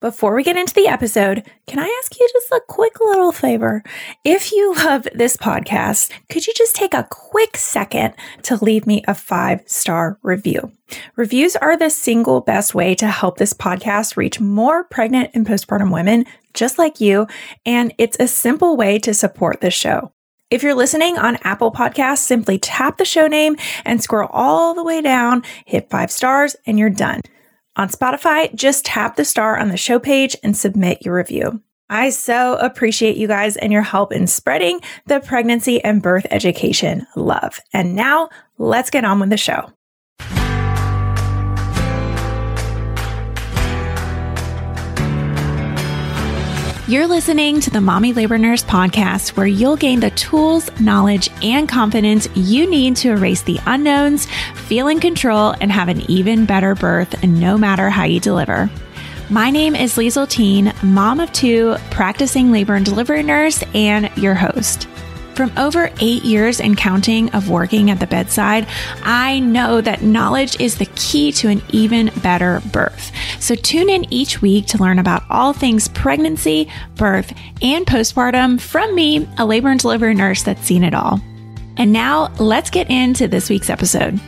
Before 0.00 0.32
we 0.36 0.44
get 0.44 0.56
into 0.56 0.74
the 0.74 0.86
episode, 0.86 1.42
can 1.66 1.80
I 1.80 1.98
ask 2.00 2.16
you 2.16 2.28
just 2.32 2.52
a 2.52 2.60
quick 2.68 3.00
little 3.00 3.32
favor? 3.32 3.82
If 4.22 4.52
you 4.52 4.72
love 4.76 5.08
this 5.12 5.36
podcast, 5.36 6.12
could 6.28 6.46
you 6.46 6.52
just 6.54 6.76
take 6.76 6.94
a 6.94 7.08
quick 7.10 7.56
second 7.56 8.14
to 8.44 8.62
leave 8.62 8.86
me 8.86 9.02
a 9.08 9.14
five 9.16 9.62
star 9.66 10.16
review? 10.22 10.70
Reviews 11.16 11.56
are 11.56 11.76
the 11.76 11.90
single 11.90 12.40
best 12.40 12.76
way 12.76 12.94
to 12.94 13.08
help 13.08 13.38
this 13.38 13.52
podcast 13.52 14.16
reach 14.16 14.38
more 14.38 14.84
pregnant 14.84 15.32
and 15.34 15.44
postpartum 15.44 15.92
women 15.92 16.26
just 16.54 16.78
like 16.78 17.00
you, 17.00 17.26
and 17.66 17.92
it's 17.98 18.16
a 18.20 18.28
simple 18.28 18.76
way 18.76 19.00
to 19.00 19.12
support 19.12 19.60
the 19.60 19.70
show. 19.72 20.12
If 20.48 20.62
you're 20.62 20.76
listening 20.76 21.18
on 21.18 21.38
Apple 21.42 21.72
Podcasts, 21.72 22.18
simply 22.18 22.60
tap 22.60 22.98
the 22.98 23.04
show 23.04 23.26
name 23.26 23.56
and 23.84 24.00
scroll 24.00 24.30
all 24.32 24.74
the 24.74 24.84
way 24.84 25.02
down, 25.02 25.42
hit 25.66 25.90
five 25.90 26.12
stars, 26.12 26.54
and 26.66 26.78
you're 26.78 26.88
done. 26.88 27.20
On 27.78 27.88
Spotify, 27.88 28.52
just 28.56 28.84
tap 28.84 29.14
the 29.14 29.24
star 29.24 29.56
on 29.56 29.68
the 29.68 29.76
show 29.76 30.00
page 30.00 30.36
and 30.42 30.56
submit 30.56 31.02
your 31.02 31.14
review. 31.14 31.62
I 31.88 32.10
so 32.10 32.56
appreciate 32.56 33.16
you 33.16 33.28
guys 33.28 33.56
and 33.56 33.72
your 33.72 33.82
help 33.82 34.12
in 34.12 34.26
spreading 34.26 34.80
the 35.06 35.20
pregnancy 35.20 35.82
and 35.84 36.02
birth 36.02 36.26
education 36.32 37.06
love. 37.14 37.60
And 37.72 37.94
now 37.94 38.30
let's 38.58 38.90
get 38.90 39.04
on 39.04 39.20
with 39.20 39.30
the 39.30 39.36
show. 39.36 39.72
You're 46.88 47.06
listening 47.06 47.60
to 47.60 47.68
the 47.68 47.82
Mommy 47.82 48.14
Labor 48.14 48.38
Nurse 48.38 48.64
podcast, 48.64 49.36
where 49.36 49.46
you'll 49.46 49.76
gain 49.76 50.00
the 50.00 50.08
tools, 50.08 50.70
knowledge, 50.80 51.28
and 51.42 51.68
confidence 51.68 52.30
you 52.34 52.66
need 52.66 52.96
to 52.96 53.10
erase 53.10 53.42
the 53.42 53.60
unknowns, 53.66 54.26
feel 54.54 54.88
in 54.88 54.98
control, 54.98 55.54
and 55.60 55.70
have 55.70 55.88
an 55.88 56.00
even 56.10 56.46
better 56.46 56.74
birth 56.74 57.22
no 57.22 57.58
matter 57.58 57.90
how 57.90 58.04
you 58.04 58.20
deliver. 58.20 58.70
My 59.28 59.50
name 59.50 59.76
is 59.76 59.96
Liesel 59.96 60.30
Teen, 60.30 60.72
mom 60.82 61.20
of 61.20 61.30
two, 61.34 61.76
practicing 61.90 62.50
labor 62.50 62.74
and 62.74 62.86
delivery 62.86 63.22
nurse, 63.22 63.62
and 63.74 64.10
your 64.16 64.34
host. 64.34 64.88
From 65.38 65.56
over 65.56 65.92
eight 66.00 66.24
years 66.24 66.60
and 66.60 66.76
counting 66.76 67.30
of 67.30 67.48
working 67.48 67.92
at 67.92 68.00
the 68.00 68.08
bedside, 68.08 68.66
I 69.04 69.38
know 69.38 69.80
that 69.80 70.02
knowledge 70.02 70.60
is 70.60 70.78
the 70.78 70.86
key 70.96 71.30
to 71.30 71.46
an 71.46 71.62
even 71.68 72.10
better 72.24 72.60
birth. 72.72 73.12
So 73.38 73.54
tune 73.54 73.88
in 73.88 74.12
each 74.12 74.42
week 74.42 74.66
to 74.66 74.78
learn 74.78 74.98
about 74.98 75.22
all 75.30 75.52
things 75.52 75.86
pregnancy, 75.86 76.68
birth, 76.96 77.32
and 77.62 77.86
postpartum 77.86 78.60
from 78.60 78.92
me, 78.96 79.28
a 79.38 79.46
labor 79.46 79.68
and 79.68 79.78
delivery 79.78 80.12
nurse 80.12 80.42
that's 80.42 80.66
seen 80.66 80.82
it 80.82 80.92
all. 80.92 81.20
And 81.76 81.92
now 81.92 82.34
let's 82.40 82.68
get 82.68 82.90
into 82.90 83.28
this 83.28 83.48
week's 83.48 83.70
episode. 83.70 84.18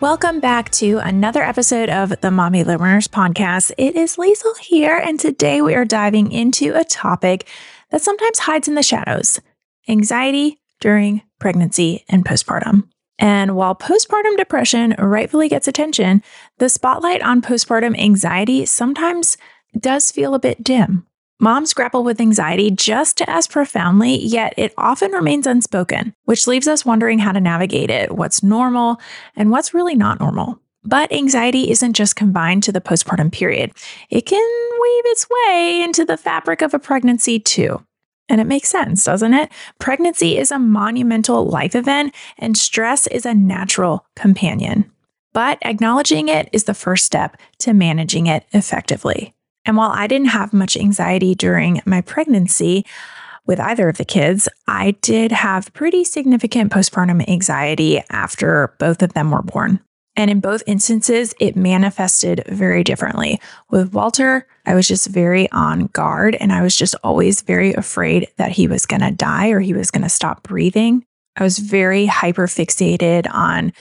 Welcome 0.00 0.40
back 0.40 0.70
to 0.70 1.00
another 1.00 1.42
episode 1.42 1.90
of 1.90 2.18
the 2.22 2.30
Mommy 2.30 2.64
Labor 2.64 2.86
Nurse 2.86 3.08
podcast. 3.08 3.72
It 3.76 3.94
is 3.94 4.16
Liesel 4.16 4.56
here, 4.58 4.96
and 4.96 5.20
today 5.20 5.60
we 5.60 5.74
are 5.74 5.84
diving 5.84 6.32
into 6.32 6.74
a 6.74 6.84
topic 6.84 7.46
that 7.90 8.02
sometimes 8.02 8.40
hides 8.40 8.68
in 8.68 8.74
the 8.74 8.82
shadows 8.82 9.40
anxiety 9.88 10.60
during 10.80 11.22
pregnancy 11.38 12.04
and 12.08 12.24
postpartum. 12.24 12.88
And 13.18 13.56
while 13.56 13.74
postpartum 13.74 14.36
depression 14.36 14.94
rightfully 14.98 15.48
gets 15.48 15.66
attention, 15.66 16.22
the 16.58 16.68
spotlight 16.68 17.22
on 17.22 17.42
postpartum 17.42 17.98
anxiety 17.98 18.64
sometimes 18.66 19.36
does 19.78 20.12
feel 20.12 20.34
a 20.34 20.38
bit 20.38 20.62
dim. 20.62 21.04
Moms 21.40 21.72
grapple 21.72 22.02
with 22.02 22.20
anxiety 22.20 22.70
just 22.70 23.22
as 23.22 23.46
profoundly, 23.46 24.16
yet 24.16 24.54
it 24.56 24.74
often 24.76 25.12
remains 25.12 25.46
unspoken, 25.46 26.14
which 26.24 26.48
leaves 26.48 26.66
us 26.66 26.84
wondering 26.84 27.20
how 27.20 27.30
to 27.30 27.40
navigate 27.40 27.90
it, 27.90 28.12
what's 28.12 28.42
normal, 28.42 29.00
and 29.36 29.50
what's 29.50 29.72
really 29.72 29.94
not 29.94 30.18
normal. 30.18 30.60
But 30.88 31.12
anxiety 31.12 31.70
isn't 31.70 31.92
just 31.92 32.16
confined 32.16 32.62
to 32.62 32.72
the 32.72 32.80
postpartum 32.80 33.30
period. 33.30 33.72
It 34.08 34.22
can 34.22 34.40
weave 34.40 35.04
its 35.04 35.26
way 35.28 35.82
into 35.84 36.02
the 36.02 36.16
fabric 36.16 36.62
of 36.62 36.72
a 36.72 36.78
pregnancy 36.78 37.38
too. 37.38 37.84
And 38.30 38.40
it 38.40 38.46
makes 38.46 38.70
sense, 38.70 39.04
doesn't 39.04 39.34
it? 39.34 39.52
Pregnancy 39.78 40.38
is 40.38 40.50
a 40.50 40.58
monumental 40.58 41.44
life 41.44 41.74
event, 41.74 42.14
and 42.38 42.56
stress 42.56 43.06
is 43.06 43.26
a 43.26 43.34
natural 43.34 44.06
companion. 44.16 44.90
But 45.34 45.58
acknowledging 45.60 46.30
it 46.30 46.48
is 46.54 46.64
the 46.64 46.72
first 46.72 47.04
step 47.04 47.36
to 47.58 47.74
managing 47.74 48.26
it 48.26 48.46
effectively. 48.52 49.34
And 49.66 49.76
while 49.76 49.90
I 49.90 50.06
didn't 50.06 50.28
have 50.28 50.54
much 50.54 50.74
anxiety 50.74 51.34
during 51.34 51.82
my 51.84 52.00
pregnancy 52.00 52.86
with 53.46 53.60
either 53.60 53.90
of 53.90 53.98
the 53.98 54.06
kids, 54.06 54.48
I 54.66 54.92
did 55.02 55.32
have 55.32 55.72
pretty 55.74 56.04
significant 56.04 56.72
postpartum 56.72 57.28
anxiety 57.28 58.02
after 58.08 58.74
both 58.78 59.02
of 59.02 59.12
them 59.12 59.30
were 59.30 59.42
born. 59.42 59.80
And 60.18 60.32
in 60.32 60.40
both 60.40 60.64
instances, 60.66 61.32
it 61.38 61.54
manifested 61.54 62.42
very 62.48 62.82
differently. 62.82 63.40
With 63.70 63.94
Walter, 63.94 64.48
I 64.66 64.74
was 64.74 64.88
just 64.88 65.06
very 65.06 65.48
on 65.52 65.86
guard 65.86 66.34
and 66.34 66.52
I 66.52 66.60
was 66.60 66.74
just 66.74 66.96
always 67.04 67.42
very 67.42 67.72
afraid 67.72 68.26
that 68.36 68.50
he 68.50 68.66
was 68.66 68.84
going 68.84 69.02
to 69.02 69.12
die 69.12 69.50
or 69.50 69.60
he 69.60 69.74
was 69.74 69.92
going 69.92 70.02
to 70.02 70.08
stop 70.08 70.42
breathing. 70.42 71.04
I 71.36 71.44
was 71.44 71.60
very 71.60 72.06
hyper 72.06 72.48
fixated 72.48 73.32
on 73.32 73.72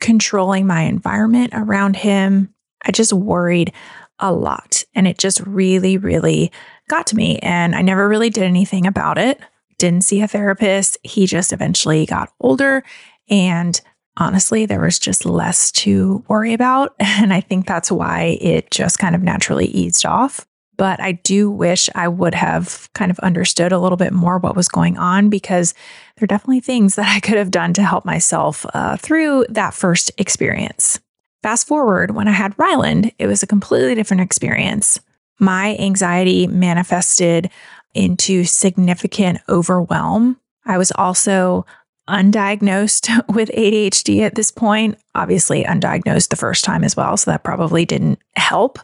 controlling 0.00 0.66
my 0.66 0.82
environment 0.82 1.52
around 1.54 1.94
him. 1.94 2.52
I 2.84 2.90
just 2.90 3.12
worried 3.12 3.72
a 4.18 4.32
lot 4.32 4.82
and 4.92 5.06
it 5.06 5.18
just 5.18 5.40
really, 5.46 5.98
really 5.98 6.50
got 6.88 7.06
to 7.06 7.16
me. 7.16 7.38
And 7.38 7.76
I 7.76 7.82
never 7.82 8.08
really 8.08 8.30
did 8.30 8.42
anything 8.42 8.88
about 8.88 9.18
it. 9.18 9.38
Didn't 9.78 10.02
see 10.02 10.20
a 10.20 10.26
therapist. 10.26 10.98
He 11.04 11.28
just 11.28 11.52
eventually 11.52 12.06
got 12.06 12.32
older 12.40 12.82
and 13.28 13.80
honestly, 14.16 14.66
there 14.66 14.80
was 14.80 14.98
just 14.98 15.24
less 15.24 15.70
to 15.72 16.24
worry 16.28 16.52
about. 16.52 16.94
And 17.18 17.32
I 17.32 17.40
think 17.40 17.66
that's 17.66 17.90
why 17.90 18.36
it 18.40 18.70
just 18.70 18.98
kind 18.98 19.14
of 19.14 19.22
naturally 19.22 19.66
eased 19.66 20.04
off. 20.04 20.46
But 20.76 21.00
I 21.00 21.12
do 21.12 21.50
wish 21.50 21.88
I 21.94 22.08
would 22.08 22.34
have 22.34 22.90
kind 22.94 23.10
of 23.10 23.18
understood 23.20 23.72
a 23.72 23.78
little 23.78 23.96
bit 23.96 24.12
more 24.12 24.38
what 24.38 24.54
was 24.54 24.68
going 24.68 24.98
on 24.98 25.30
because 25.30 25.72
there 26.16 26.24
are 26.24 26.26
definitely 26.26 26.60
things 26.60 26.96
that 26.96 27.08
I 27.08 27.20
could 27.20 27.38
have 27.38 27.50
done 27.50 27.72
to 27.74 27.82
help 27.82 28.04
myself 28.04 28.66
uh, 28.74 28.98
through 28.98 29.46
that 29.48 29.72
first 29.72 30.10
experience. 30.18 31.00
Fast 31.42 31.66
forward, 31.66 32.10
when 32.10 32.28
I 32.28 32.32
had 32.32 32.58
Ryland, 32.58 33.12
it 33.18 33.26
was 33.26 33.42
a 33.42 33.46
completely 33.46 33.94
different 33.94 34.20
experience. 34.20 35.00
My 35.38 35.76
anxiety 35.78 36.46
manifested 36.46 37.50
into 37.94 38.44
significant 38.44 39.38
overwhelm. 39.48 40.38
I 40.66 40.76
was 40.76 40.92
also 40.92 41.64
undiagnosed 42.08 43.08
with 43.34 43.50
ADHD 43.50 44.20
at 44.20 44.34
this 44.34 44.50
point. 44.50 44.98
Obviously, 45.14 45.64
undiagnosed 45.64 46.28
the 46.28 46.36
first 46.36 46.64
time 46.64 46.84
as 46.84 46.96
well. 46.96 47.16
So 47.16 47.30
that 47.30 47.44
probably 47.44 47.84
didn't 47.84 48.20
help. 48.36 48.78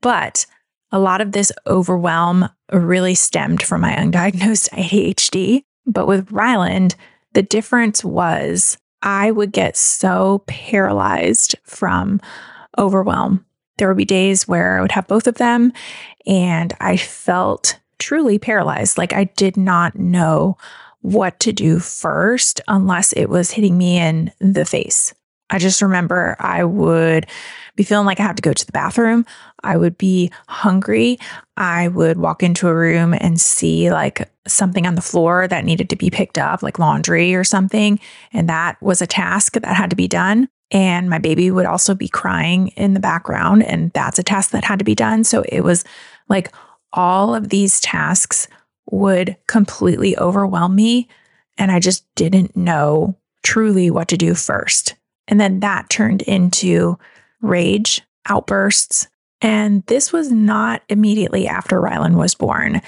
But 0.00 0.46
a 0.92 0.98
lot 0.98 1.20
of 1.20 1.32
this 1.32 1.52
overwhelm 1.66 2.48
really 2.72 3.14
stemmed 3.14 3.62
from 3.62 3.82
my 3.82 3.92
undiagnosed 3.96 4.70
ADHD. 4.70 5.64
But 5.86 6.06
with 6.06 6.30
Ryland, 6.30 6.94
the 7.32 7.42
difference 7.42 8.04
was 8.04 8.78
I 9.02 9.30
would 9.30 9.52
get 9.52 9.76
so 9.76 10.42
paralyzed 10.46 11.56
from 11.64 12.20
overwhelm. 12.78 13.44
There 13.76 13.88
would 13.88 13.96
be 13.96 14.04
days 14.04 14.48
where 14.48 14.78
I 14.78 14.80
would 14.80 14.92
have 14.92 15.08
both 15.08 15.26
of 15.26 15.34
them 15.34 15.72
and 16.26 16.72
I 16.80 16.96
felt 16.96 17.78
truly 17.98 18.38
paralyzed. 18.38 18.96
Like 18.96 19.12
I 19.12 19.24
did 19.24 19.56
not 19.56 19.98
know 19.98 20.56
what 21.04 21.38
to 21.38 21.52
do 21.52 21.78
first 21.78 22.62
unless 22.66 23.12
it 23.12 23.26
was 23.26 23.50
hitting 23.50 23.76
me 23.76 23.98
in 23.98 24.32
the 24.40 24.64
face. 24.64 25.12
I 25.50 25.58
just 25.58 25.82
remember 25.82 26.34
I 26.40 26.64
would 26.64 27.26
be 27.76 27.84
feeling 27.84 28.06
like 28.06 28.20
I 28.20 28.22
have 28.22 28.36
to 28.36 28.42
go 28.42 28.54
to 28.54 28.66
the 28.66 28.72
bathroom. 28.72 29.26
I 29.62 29.76
would 29.76 29.98
be 29.98 30.30
hungry. 30.48 31.18
I 31.58 31.88
would 31.88 32.16
walk 32.16 32.42
into 32.42 32.68
a 32.68 32.74
room 32.74 33.12
and 33.12 33.38
see 33.38 33.92
like 33.92 34.30
something 34.48 34.86
on 34.86 34.94
the 34.94 35.02
floor 35.02 35.46
that 35.46 35.66
needed 35.66 35.90
to 35.90 35.96
be 35.96 36.08
picked 36.08 36.38
up, 36.38 36.62
like 36.62 36.78
laundry 36.78 37.34
or 37.34 37.44
something. 37.44 38.00
And 38.32 38.48
that 38.48 38.80
was 38.80 39.02
a 39.02 39.06
task 39.06 39.52
that 39.52 39.66
had 39.66 39.90
to 39.90 39.96
be 39.96 40.08
done. 40.08 40.48
And 40.70 41.10
my 41.10 41.18
baby 41.18 41.50
would 41.50 41.66
also 41.66 41.94
be 41.94 42.08
crying 42.08 42.68
in 42.68 42.94
the 42.94 43.00
background. 43.00 43.62
And 43.62 43.92
that's 43.92 44.18
a 44.18 44.22
task 44.22 44.52
that 44.52 44.64
had 44.64 44.78
to 44.78 44.86
be 44.86 44.94
done. 44.94 45.22
So 45.22 45.44
it 45.50 45.60
was 45.60 45.84
like 46.30 46.50
all 46.94 47.34
of 47.34 47.50
these 47.50 47.78
tasks 47.80 48.48
would 48.90 49.36
completely 49.46 50.16
overwhelm 50.18 50.74
me. 50.74 51.08
And 51.58 51.70
I 51.70 51.80
just 51.80 52.04
didn't 52.14 52.56
know 52.56 53.16
truly 53.42 53.90
what 53.90 54.08
to 54.08 54.16
do 54.16 54.34
first. 54.34 54.94
And 55.28 55.40
then 55.40 55.60
that 55.60 55.88
turned 55.90 56.22
into 56.22 56.98
rage, 57.40 58.02
outbursts. 58.26 59.08
And 59.40 59.84
this 59.86 60.12
was 60.12 60.30
not 60.30 60.82
immediately 60.88 61.46
after 61.46 61.80
Rylan 61.80 62.16
was 62.16 62.34
born. 62.34 62.80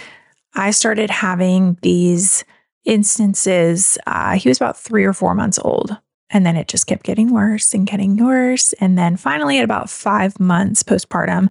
I 0.55 0.71
started 0.71 1.11
having 1.11 1.79
these 1.83 2.45
instances. 2.85 3.99
Uh, 4.07 4.37
he 4.37 4.49
was 4.49 4.59
about 4.59 4.79
three 4.79 5.05
or 5.05 5.13
four 5.13 5.35
months 5.35 5.59
old. 5.59 5.97
And 6.31 6.45
then 6.45 6.57
it 6.57 6.69
just 6.69 6.87
kept 6.87 7.05
getting 7.05 7.33
worse 7.33 7.73
and 7.73 7.87
getting 7.87 8.17
worse. 8.17 8.73
And 8.75 8.99
then 8.99 9.17
finally, 9.17 9.59
at 9.59 9.65
about 9.65 9.91
five 9.91 10.41
months 10.41 10.83
postpartum, 10.83 11.51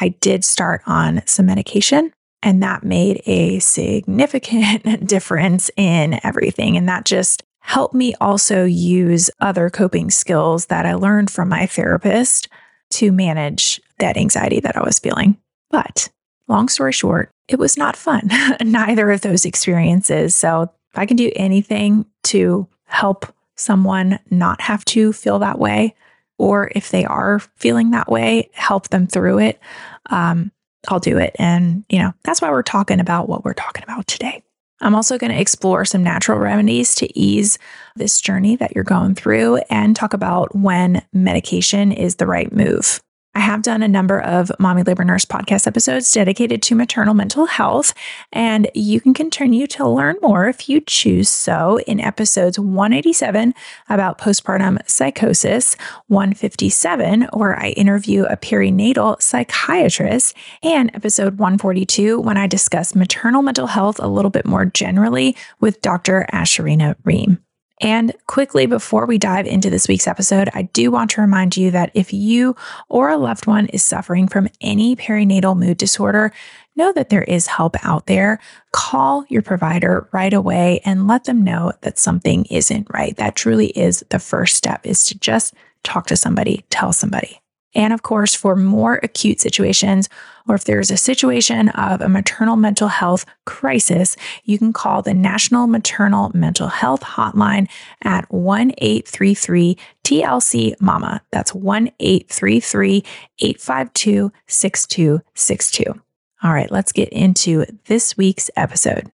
I 0.00 0.08
did 0.20 0.44
start 0.44 0.82
on 0.86 1.22
some 1.26 1.46
medication. 1.46 2.12
And 2.42 2.62
that 2.62 2.84
made 2.84 3.22
a 3.26 3.58
significant 3.58 5.06
difference 5.06 5.70
in 5.76 6.20
everything. 6.24 6.76
And 6.76 6.88
that 6.88 7.04
just 7.04 7.42
helped 7.60 7.94
me 7.94 8.14
also 8.20 8.64
use 8.64 9.30
other 9.40 9.68
coping 9.68 10.10
skills 10.10 10.66
that 10.66 10.86
I 10.86 10.94
learned 10.94 11.30
from 11.30 11.48
my 11.48 11.66
therapist 11.66 12.48
to 12.90 13.12
manage 13.12 13.80
that 13.98 14.16
anxiety 14.16 14.60
that 14.60 14.76
I 14.76 14.82
was 14.82 14.98
feeling. 14.98 15.36
But 15.70 16.08
long 16.46 16.68
story 16.68 16.92
short, 16.92 17.30
it 17.48 17.58
was 17.58 17.76
not 17.76 17.96
fun, 17.96 18.30
neither 18.62 19.10
of 19.10 19.20
those 19.20 19.44
experiences. 19.44 20.34
So 20.34 20.70
if 20.92 20.98
I 20.98 21.06
can 21.06 21.16
do 21.16 21.30
anything 21.36 22.06
to 22.24 22.68
help 22.86 23.26
someone 23.56 24.18
not 24.30 24.60
have 24.62 24.84
to 24.86 25.12
feel 25.12 25.38
that 25.40 25.58
way, 25.58 25.94
or 26.38 26.70
if 26.74 26.90
they 26.90 27.04
are 27.04 27.40
feeling 27.56 27.90
that 27.90 28.10
way, 28.10 28.48
help 28.52 28.88
them 28.88 29.06
through 29.06 29.40
it, 29.40 29.60
um, 30.08 30.52
I'll 30.86 31.00
do 31.00 31.18
it. 31.18 31.34
And, 31.38 31.84
you 31.88 31.98
know, 31.98 32.12
that's 32.24 32.40
why 32.40 32.50
we're 32.50 32.62
talking 32.62 33.00
about 33.00 33.28
what 33.28 33.44
we're 33.44 33.54
talking 33.54 33.82
about 33.82 34.06
today. 34.06 34.42
I'm 34.80 34.94
also 34.94 35.18
going 35.18 35.32
to 35.32 35.40
explore 35.40 35.84
some 35.84 36.04
natural 36.04 36.38
remedies 36.38 36.94
to 36.96 37.18
ease 37.18 37.58
this 37.96 38.20
journey 38.20 38.54
that 38.56 38.74
you're 38.74 38.84
going 38.84 39.16
through 39.16 39.56
and 39.70 39.96
talk 39.96 40.14
about 40.14 40.54
when 40.54 41.02
medication 41.12 41.90
is 41.90 42.16
the 42.16 42.26
right 42.26 42.52
move. 42.52 43.00
I 43.38 43.42
have 43.42 43.62
done 43.62 43.84
a 43.84 43.88
number 43.88 44.20
of 44.20 44.50
Mommy 44.58 44.82
Labor 44.82 45.04
Nurse 45.04 45.24
podcast 45.24 45.68
episodes 45.68 46.10
dedicated 46.10 46.60
to 46.62 46.74
maternal 46.74 47.14
mental 47.14 47.46
health, 47.46 47.94
and 48.32 48.68
you 48.74 49.00
can 49.00 49.14
continue 49.14 49.68
to 49.68 49.88
learn 49.88 50.16
more 50.20 50.48
if 50.48 50.68
you 50.68 50.80
choose 50.80 51.28
so 51.28 51.78
in 51.86 52.00
episodes 52.00 52.58
187 52.58 53.54
about 53.88 54.18
postpartum 54.18 54.78
psychosis, 54.90 55.76
157, 56.08 57.28
where 57.32 57.56
I 57.56 57.68
interview 57.68 58.24
a 58.24 58.36
perinatal 58.36 59.22
psychiatrist, 59.22 60.34
and 60.64 60.90
episode 60.94 61.38
142 61.38 62.18
when 62.18 62.36
I 62.36 62.48
discuss 62.48 62.96
maternal 62.96 63.42
mental 63.42 63.68
health 63.68 64.00
a 64.00 64.08
little 64.08 64.32
bit 64.32 64.46
more 64.46 64.64
generally 64.64 65.36
with 65.60 65.80
Dr. 65.80 66.26
Ashurina 66.32 66.96
Ream. 67.04 67.38
And 67.80 68.12
quickly, 68.26 68.66
before 68.66 69.06
we 69.06 69.18
dive 69.18 69.46
into 69.46 69.70
this 69.70 69.86
week's 69.86 70.08
episode, 70.08 70.48
I 70.52 70.62
do 70.62 70.90
want 70.90 71.10
to 71.12 71.20
remind 71.20 71.56
you 71.56 71.70
that 71.70 71.90
if 71.94 72.12
you 72.12 72.56
or 72.88 73.08
a 73.08 73.16
loved 73.16 73.46
one 73.46 73.66
is 73.66 73.84
suffering 73.84 74.26
from 74.26 74.48
any 74.60 74.96
perinatal 74.96 75.56
mood 75.56 75.76
disorder, 75.76 76.32
know 76.74 76.92
that 76.92 77.08
there 77.08 77.22
is 77.22 77.46
help 77.46 77.76
out 77.84 78.06
there. 78.06 78.40
Call 78.72 79.24
your 79.28 79.42
provider 79.42 80.08
right 80.12 80.32
away 80.32 80.80
and 80.84 81.06
let 81.06 81.24
them 81.24 81.44
know 81.44 81.72
that 81.82 81.98
something 81.98 82.46
isn't 82.46 82.88
right. 82.92 83.16
That 83.16 83.36
truly 83.36 83.68
is 83.68 84.04
the 84.10 84.18
first 84.18 84.56
step 84.56 84.86
is 84.86 85.04
to 85.06 85.18
just 85.18 85.54
talk 85.82 86.06
to 86.06 86.16
somebody, 86.16 86.64
tell 86.70 86.92
somebody. 86.92 87.40
And 87.74 87.92
of 87.92 88.02
course, 88.02 88.34
for 88.34 88.56
more 88.56 88.98
acute 89.02 89.40
situations, 89.40 90.08
or 90.48 90.54
if 90.54 90.64
there's 90.64 90.90
a 90.90 90.96
situation 90.96 91.68
of 91.70 92.00
a 92.00 92.08
maternal 92.08 92.56
mental 92.56 92.88
health 92.88 93.26
crisis, 93.44 94.16
you 94.44 94.58
can 94.58 94.72
call 94.72 95.02
the 95.02 95.12
National 95.12 95.66
Maternal 95.66 96.30
Mental 96.34 96.68
Health 96.68 97.02
Hotline 97.02 97.68
at 98.02 98.30
1 98.32 98.72
833 98.78 99.76
TLC 100.04 100.80
Mama. 100.80 101.20
That's 101.30 101.54
1 101.54 101.90
833 102.00 103.04
852 103.40 104.32
6262. 104.46 106.00
All 106.42 106.52
right, 106.52 106.70
let's 106.70 106.92
get 106.92 107.08
into 107.10 107.66
this 107.86 108.16
week's 108.16 108.50
episode. 108.56 109.10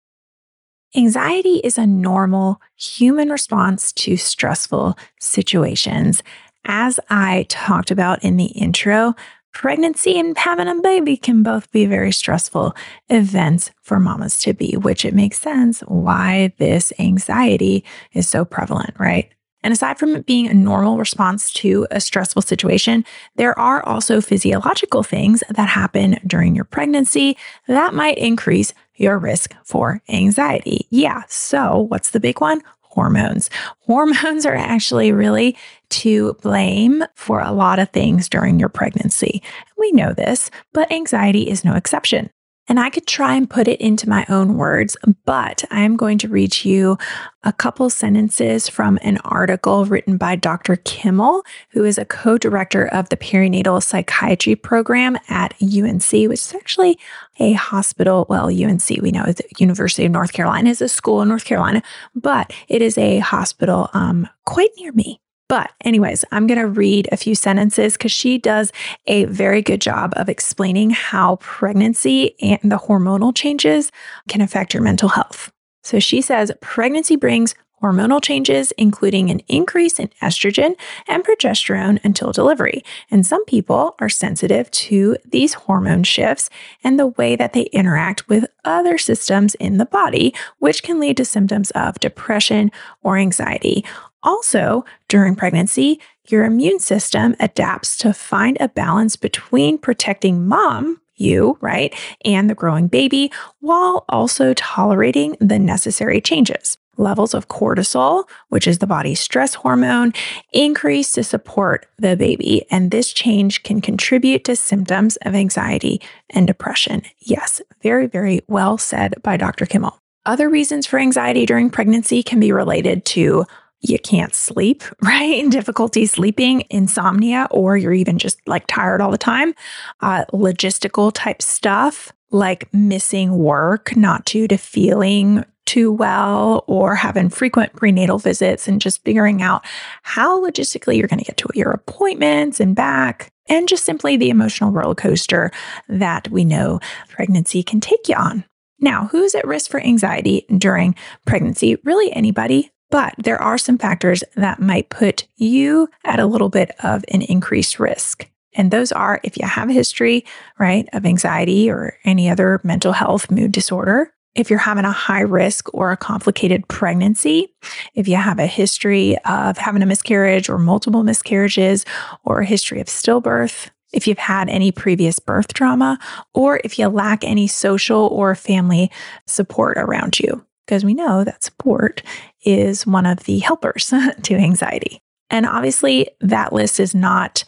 Anxiety 0.97 1.57
is 1.65 1.77
a 1.77 1.87
normal 1.87 2.61
human 2.77 3.29
response 3.29 3.93
to 3.95 4.17
stressful 4.17 4.97
situations 5.19 6.23
as 6.65 7.01
I 7.11 7.47
talked 7.49 7.91
about 7.91 8.23
in 8.25 8.37
the 8.37 8.47
intro, 8.47 9.15
pregnancy 9.55 10.19
and 10.19 10.37
having 10.37 10.69
a 10.69 10.81
baby 10.83 11.17
can 11.17 11.43
both 11.43 11.71
be 11.71 11.87
very 11.87 12.13
stressful 12.13 12.75
events 13.09 13.71
for 13.83 13.99
mamas 14.01 14.41
to 14.41 14.53
be, 14.53 14.77
which 14.77 15.05
it 15.05 15.15
makes 15.15 15.41
sense 15.41 15.81
why 15.83 16.53
this 16.59 16.93
anxiety 16.99 17.85
is 18.13 18.29
so 18.29 18.45
prevalent, 18.45 18.95
right? 18.99 19.31
And 19.63 19.73
aside 19.73 19.99
from 19.99 20.15
it 20.15 20.27
being 20.27 20.47
a 20.47 20.55
normal 20.55 20.99
response 20.99 21.51
to 21.55 21.87
a 21.91 22.01
stressful 22.01 22.43
situation, 22.43 23.05
there 23.37 23.59
are 23.59 23.83
also 23.87 24.21
physiological 24.21 25.03
things 25.03 25.43
that 25.49 25.71
happen 25.71 26.19
during 26.27 26.55
your 26.55 26.67
pregnancy 26.67 27.39
that 27.67 27.95
might 27.95 28.19
increase 28.19 28.75
your 28.97 29.19
risk 29.19 29.55
for 29.65 30.03
anxiety. 30.11 30.87
Yeah. 30.91 31.23
So, 31.29 31.87
what's 31.89 32.11
the 32.11 32.21
big 32.21 32.41
one? 32.41 32.61
hormones. 32.95 33.51
Hormones 33.81 34.47
are 34.47 34.55
actually 34.55 35.13
really 35.13 35.57
to 36.03 36.35
blame 36.43 37.05
for 37.15 37.41
a 37.41 37.53
lot 37.53 37.79
of 37.79 37.91
things 37.91 38.29
during 38.29 38.59
your 38.59 38.69
pregnancy. 38.69 39.43
We 39.77 39.93
know 39.93 40.13
this, 40.13 40.51
but 40.73 40.91
anxiety 40.91 41.49
is 41.49 41.65
no 41.65 41.75
exception. 41.75 42.31
And 42.67 42.81
I 42.81 42.89
could 42.89 43.07
try 43.07 43.35
and 43.35 43.49
put 43.49 43.69
it 43.69 43.81
into 43.81 44.09
my 44.09 44.25
own 44.31 44.57
words, 44.57 44.97
but 45.27 45.65
I'm 45.71 45.97
going 45.97 46.17
to 46.19 46.29
read 46.29 46.65
you 46.65 46.97
a 47.43 47.53
couple 47.53 47.91
sentences 47.91 48.71
from 48.71 48.99
an 49.03 49.19
article 49.19 49.85
written 49.85 50.17
by 50.17 50.37
Dr. 50.37 50.77
Kimmel, 50.77 51.43
who 51.71 51.85
is 51.85 51.99
a 51.99 52.07
co 52.07 52.39
director 52.39 52.87
of 52.87 53.11
the 53.11 53.19
perinatal 53.19 53.83
psychiatry 53.83 54.57
program 54.57 55.19
at 55.29 55.55
UNC, 55.63 56.11
which 56.11 56.41
is 56.41 56.55
actually 56.55 56.99
a 57.39 57.53
hospital. 57.53 58.25
Well, 58.31 58.47
UNC, 58.47 58.89
we 59.03 59.11
know, 59.11 59.25
is 59.25 59.35
the 59.35 59.45
University 59.59 60.07
of 60.07 60.13
North 60.13 60.33
Carolina, 60.33 60.71
is 60.71 60.81
a 60.81 60.89
school 60.89 61.21
in 61.21 61.29
North 61.29 61.45
Carolina, 61.45 61.83
but 62.15 62.51
it 62.69 62.81
is 62.81 62.97
a 62.97 63.19
hospital 63.19 63.91
um, 63.93 64.27
quite 64.47 64.71
near 64.79 64.93
me. 64.93 65.21
But, 65.49 65.73
anyways, 65.83 66.25
I'm 66.33 66.47
going 66.47 66.61
to 66.61 66.67
read 66.67 67.09
a 67.13 67.17
few 67.17 67.35
sentences 67.35 67.95
because 67.95 68.13
she 68.13 68.39
does 68.39 68.73
a 69.07 69.25
very 69.27 69.61
good 69.61 69.81
job 69.81 70.15
of 70.17 70.29
explaining 70.29 70.91
how 70.91 71.37
pregnancy 71.37 72.35
and 72.41 72.73
the 72.73 72.79
hormonal 72.79 73.35
changes 73.35 73.93
can 74.29 74.41
affect 74.41 74.73
your 74.73 74.83
mental 74.83 75.11
health. 75.11 75.53
So 75.83 75.99
she 75.99 76.23
says 76.23 76.51
pregnancy 76.63 77.17
brings 77.17 77.55
hormonal 77.83 78.23
changes, 78.23 78.73
including 78.79 79.31
an 79.31 79.41
increase 79.41 80.01
in 80.01 80.09
estrogen 80.23 80.75
and 81.07 81.23
progesterone 81.23 82.03
until 82.03 82.33
delivery. 82.33 82.83
And 83.11 83.27
some 83.27 83.45
people 83.45 83.95
are 83.99 84.09
sensitive 84.09 84.71
to 84.71 85.19
these 85.27 85.53
hormone 85.53 86.05
shifts 86.05 86.49
and 86.83 86.99
the 86.99 87.09
way 87.09 87.37
that 87.37 87.53
they 87.53 87.65
interact 87.65 88.27
with 88.27 88.47
other 88.65 88.97
systems 88.97 89.55
in 89.57 89.77
the 89.77 89.85
body, 89.85 90.35
which 90.59 90.83
can 90.83 90.99
lead 90.99 91.19
to 91.19 91.27
symptoms 91.27 91.71
of 91.73 92.01
depression 92.01 92.73
or 93.03 93.19
anxiety. 93.19 93.85
Also, 94.25 94.85
during 95.09 95.37
pregnancy, 95.37 96.01
your 96.29 96.45
immune 96.45 96.79
system 96.79 97.37
adapts 97.39 97.97
to 97.99 98.15
find 98.15 98.57
a 98.59 98.69
balance 98.69 99.17
between 99.17 99.77
protecting 99.77 100.49
mom, 100.49 101.01
you, 101.17 101.59
right, 101.61 101.95
and 102.25 102.49
the 102.49 102.55
growing 102.55 102.89
baby, 102.89 103.31
while 103.61 104.05
also 104.09 104.55
tolerating 104.55 105.37
the 105.41 105.59
necessary 105.59 106.21
changes. 106.21 106.79
Levels 106.97 107.35
of 107.35 107.49
cortisol, 107.49 108.25
which 108.49 108.67
is 108.67 108.79
the 108.79 108.87
body's 108.87 109.21
stress 109.21 109.55
hormone, 109.55 110.13
increase 110.53 111.13
to 111.13 111.25
support 111.25 111.87
the 111.99 112.17
baby. 112.17 112.65
And 112.71 112.91
this 112.91 113.13
change 113.13 113.63
can 113.63 113.81
contribute 113.81 114.45
to 114.45 114.57
symptoms 114.57 115.17
of 115.23 115.35
anxiety 115.35 116.01
and 116.31 116.47
depression. 116.47 117.03
Yes, 117.19 117.61
very, 117.83 118.07
very 118.07 118.43
well 118.49 118.79
said 118.79 119.15
by 119.23 119.37
Dr. 119.37 119.67
Kimmel. 119.67 119.99
Other 120.25 120.49
reasons 120.49 120.87
for 120.87 120.99
anxiety 120.99 121.45
during 121.45 121.69
pregnancy 121.69 122.23
can 122.23 122.41
be 122.41 122.53
related 122.53 123.05
to 123.07 123.45
you 123.89 123.99
can't 123.99 124.35
sleep, 124.35 124.83
right? 125.03 125.49
Difficulty 125.51 126.07
sleeping, 126.07 126.65
insomnia, 126.71 127.49
or 127.51 127.77
you're 127.77 127.93
even 127.93 128.19
just 128.19 128.41
like 128.47 128.67
tired 128.67 129.01
all 129.01 129.11
the 129.11 129.19
time. 129.19 129.55
Uh, 130.01 130.25
logistical 130.33 131.13
type 131.15 131.43
stuff 131.43 132.13
like 132.31 132.73
missing 132.75 133.39
work, 133.39 133.97
not 133.97 134.25
due 134.25 134.49
to 134.49 134.57
feeling 134.57 135.45
too 135.67 135.93
well, 135.93 136.65
or 136.67 136.95
having 136.95 137.31
frequent 137.31 137.73
prenatal 137.75 138.19
visits 138.19 138.69
and 138.69 138.81
just 138.81 139.03
figuring 139.05 139.41
out 139.41 139.65
how 140.03 140.45
logistically 140.45 140.99
you're 140.99 141.09
going 141.09 141.21
to 141.21 141.25
get 141.25 141.37
to 141.39 141.49
your 141.55 141.71
appointments 141.71 142.61
and 142.61 142.77
back. 142.77 143.31
And 143.47 143.69
just 143.69 143.85
simply 143.85 144.17
the 144.17 144.31
emotional 144.31 144.73
roller 144.73 144.95
coaster 144.95 145.51
that 145.89 146.29
we 146.29 146.45
know 146.45 146.81
pregnancy 147.09 147.63
can 147.63 147.81
take 147.81 148.09
you 148.09 148.17
on. 148.17 148.45
Now, 148.81 149.07
who's 149.07 149.35
at 149.35 149.47
risk 149.47 149.71
for 149.71 149.81
anxiety 149.81 150.47
during 150.59 150.95
pregnancy? 151.27 151.77
Really, 151.85 152.13
anybody 152.13 152.71
but 152.91 153.15
there 153.19 153.41
are 153.41 153.59
some 153.59 153.79
factors 153.79 154.23
that 154.37 154.61
might 154.61 154.89
put 154.89 155.27
you 155.37 155.89
at 156.05 156.21
a 156.21 156.27
little 156.27 156.49
bit 156.49 156.71
of 156.83 157.05
an 157.09 157.23
increased 157.23 157.79
risk. 157.79 158.29
And 158.55 158.71
those 158.71 158.93
are 158.93 159.21
if 159.25 159.37
you 159.37 159.47
have 159.47 159.69
a 159.69 159.73
history, 159.73 160.25
right, 160.59 160.89
of 160.93 161.05
anxiety 161.05 161.71
or 161.71 161.99
any 162.05 162.31
other 162.31 162.61
mental 162.63 162.93
health 162.93 163.31
mood 163.31 163.53
disorder, 163.53 164.13
if 164.35 164.51
you're 164.51 164.59
having 164.59 164.85
a 164.85 164.93
high 164.93 165.21
risk 165.21 165.73
or 165.73 165.93
a 165.93 165.97
complicated 165.97 166.67
pregnancy, 166.69 167.55
if 167.95 168.09
you 168.09 168.17
have 168.17 168.39
a 168.39 168.47
history 168.47 169.17
of 169.25 169.57
having 169.59 169.83
a 169.83 169.87
miscarriage 169.87 170.49
or 170.49 170.59
multiple 170.59 171.05
miscarriages, 171.05 171.85
or 172.25 172.41
a 172.41 172.47
history 172.47 172.81
of 172.81 172.89
stillbirth, 172.89 173.71
if 173.93 174.09
you've 174.09 174.19
had 174.19 174.49
any 174.49 174.73
previous 174.73 175.21
birth 175.21 175.55
trauma, 175.55 175.99
or 176.35 176.61
if 176.65 176.79
you 176.79 176.89
lack 176.89 177.23
any 177.23 177.47
social 177.47 178.09
or 178.09 178.35
family 178.35 178.91
support 179.27 179.79
around 179.79 180.19
you 180.19 180.45
because 180.67 180.85
we 180.85 180.95
know 180.95 181.25
that 181.25 181.45
support 181.45 182.03
is 182.45 182.87
one 182.87 183.07
of 183.07 183.21
the 183.25 183.39
helpers 183.39 183.93
to 184.23 184.35
anxiety. 184.35 185.01
And 185.31 185.47
obviously, 185.47 186.09
that 186.21 186.53
list 186.53 186.79
is 186.79 186.95
not 186.95 187.45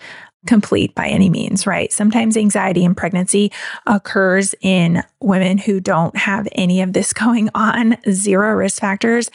complete 0.47 0.95
by 0.95 1.09
any 1.09 1.29
means, 1.29 1.67
right? 1.67 1.93
Sometimes 1.93 2.37
anxiety 2.37 2.85
in 2.85 2.95
pregnancy 2.95 3.53
occurs 3.87 4.55
in 4.61 5.03
women 5.21 5.59
who 5.59 5.81
don't 5.81 6.17
have 6.17 6.49
any 6.53 6.81
of 6.81 6.93
this 6.93 7.12
going 7.12 7.50
on, 7.55 7.97
zero 8.11 8.55
risk 8.55 8.81
factors. 8.81 9.31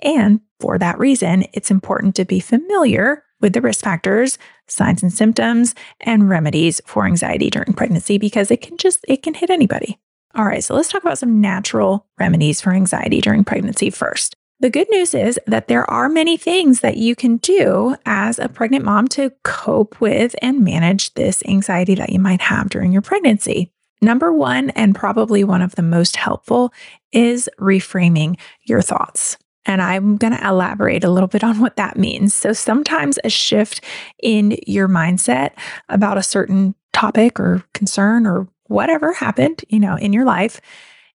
And 0.00 0.40
for 0.60 0.78
that 0.78 0.98
reason, 0.98 1.44
it's 1.52 1.70
important 1.70 2.14
to 2.16 2.24
be 2.24 2.40
familiar 2.40 3.22
with 3.40 3.52
the 3.52 3.60
risk 3.60 3.84
factors, 3.84 4.38
signs 4.66 5.02
and 5.02 5.12
symptoms, 5.12 5.74
and 6.00 6.28
remedies 6.28 6.80
for 6.86 7.06
anxiety 7.06 7.50
during 7.50 7.72
pregnancy 7.74 8.18
because 8.18 8.50
it 8.50 8.62
can 8.62 8.76
just 8.76 9.04
it 9.08 9.22
can 9.22 9.34
hit 9.34 9.50
anybody. 9.50 9.98
All 10.34 10.44
right, 10.44 10.62
so 10.62 10.74
let's 10.74 10.90
talk 10.90 11.02
about 11.02 11.18
some 11.18 11.40
natural 11.40 12.06
remedies 12.18 12.60
for 12.60 12.72
anxiety 12.72 13.20
during 13.20 13.44
pregnancy 13.44 13.88
first. 13.90 14.35
The 14.58 14.70
good 14.70 14.88
news 14.90 15.12
is 15.12 15.38
that 15.46 15.68
there 15.68 15.88
are 15.90 16.08
many 16.08 16.38
things 16.38 16.80
that 16.80 16.96
you 16.96 17.14
can 17.14 17.36
do 17.36 17.94
as 18.06 18.38
a 18.38 18.48
pregnant 18.48 18.86
mom 18.86 19.06
to 19.08 19.30
cope 19.44 20.00
with 20.00 20.34
and 20.40 20.64
manage 20.64 21.12
this 21.12 21.42
anxiety 21.46 21.94
that 21.96 22.10
you 22.10 22.18
might 22.18 22.40
have 22.40 22.70
during 22.70 22.90
your 22.90 23.02
pregnancy. 23.02 23.70
Number 24.00 24.32
one, 24.32 24.70
and 24.70 24.94
probably 24.94 25.44
one 25.44 25.60
of 25.60 25.74
the 25.74 25.82
most 25.82 26.16
helpful, 26.16 26.72
is 27.12 27.50
reframing 27.60 28.38
your 28.62 28.80
thoughts. 28.80 29.36
And 29.66 29.82
I'm 29.82 30.16
going 30.16 30.34
to 30.34 30.46
elaborate 30.46 31.04
a 31.04 31.10
little 31.10 31.28
bit 31.28 31.44
on 31.44 31.60
what 31.60 31.76
that 31.76 31.98
means. 31.98 32.34
So, 32.34 32.52
sometimes 32.52 33.18
a 33.24 33.30
shift 33.30 33.82
in 34.22 34.56
your 34.66 34.88
mindset 34.88 35.50
about 35.88 36.18
a 36.18 36.22
certain 36.22 36.74
topic 36.94 37.38
or 37.38 37.62
concern 37.74 38.26
or 38.26 38.48
whatever 38.68 39.12
happened, 39.12 39.64
you 39.68 39.80
know, 39.80 39.96
in 39.96 40.12
your 40.14 40.24
life 40.24 40.60